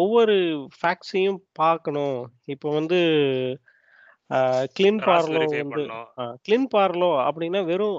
[0.00, 0.36] ஒவ்வொரு
[0.78, 2.18] ஃபேக்ட்ஸையும் பார்க்கணும்.
[2.54, 2.98] இப்போ வந்து
[4.76, 5.84] கிளின் பார்லோ வந்து
[6.46, 7.98] கிளின் பார்லோ அப்படின்னா வெறும்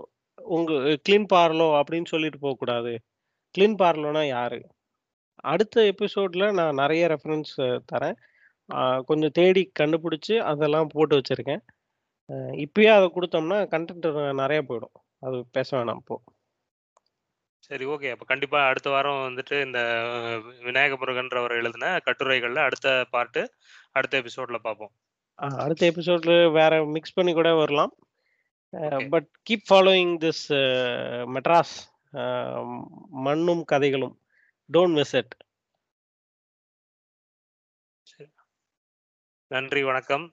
[0.55, 0.71] உங்க
[1.05, 2.93] கிளின் பார்லோ அப்படின்னு சொல்லிட்டு போக கூடாது
[3.55, 4.59] கிளின் பார்லோனா யாரு?
[5.51, 7.53] அடுத்த எபிசோட்ல நான் நிறைய ரெஃபரன்ஸ்
[7.91, 8.17] தரேன்.
[9.09, 11.61] கொஞ்சம் தேடி கண்டுபிடிச்சு அதெல்லாம் போட்டு வச்சிருக்கேன்.
[12.63, 14.07] இப்பயே அதை கொடுத்தோம்னா கண்டென்ட்
[14.39, 14.95] நிறைய போயிடும்.
[15.25, 16.17] அது பேச வேணாம் இப்போ.
[17.67, 19.79] சரி ஓகே அப்ப கண்டிப்பா அடுத்த வாரம் வந்துட்டு இந்த
[20.67, 23.41] விநாயக முருகன்றவர் எழுதின கட்டுரைகள்ல அடுத்த பாட்டு
[23.97, 24.93] அடுத்த எபிசோட்ல பார்ப்போம்
[25.63, 27.93] அடுத்த எபிசோட்ல வேற மிக்ஸ் பண்ணி கூட வரலாம்.
[29.13, 30.45] But keep following this
[31.35, 31.75] Madras
[33.27, 34.15] மண்ணும் கதைகளும்.
[34.69, 35.35] டோன்ட் மிஸ் இட்
[39.51, 40.25] நன்றி வணக்கம்.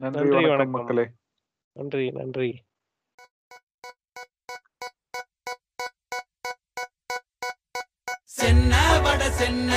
[0.00, 0.70] நன்றி வணக்கம்.
[0.70, 1.10] மக்களே.
[1.72, 2.64] நன்றி நன்றி.
[8.40, 9.72] சென்ன வட சென்ன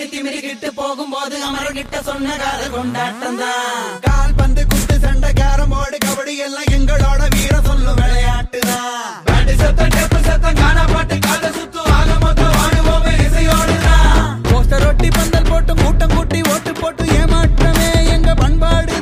[0.00, 3.90] வாரி திமிரிக்கிட்டு போகும்போது அமரன் கிட்ட சொன்ன கால கொண்டாட்டம் தான்.
[4.06, 9.10] கால் பந்து குத்து சண்டை கேரம் போடு கபடி எல்லாம் எங்களோட வீர சொல்லும் விளையாட்டு தான்.
[9.26, 14.40] பேட்டு சத்தம் டெப்பு சத்தம் காணா பாட்டு கால சுத்து ஆக மொத்தம் வாடுவோமே இசையோடு தான்.
[14.48, 18.96] போஸ்டர் ஒட்டி பந்தல் போட்டு கூட்டம் கூட்டி ஓட்டு போட்டு ஏமாற்றமே எங்க பண்பாடு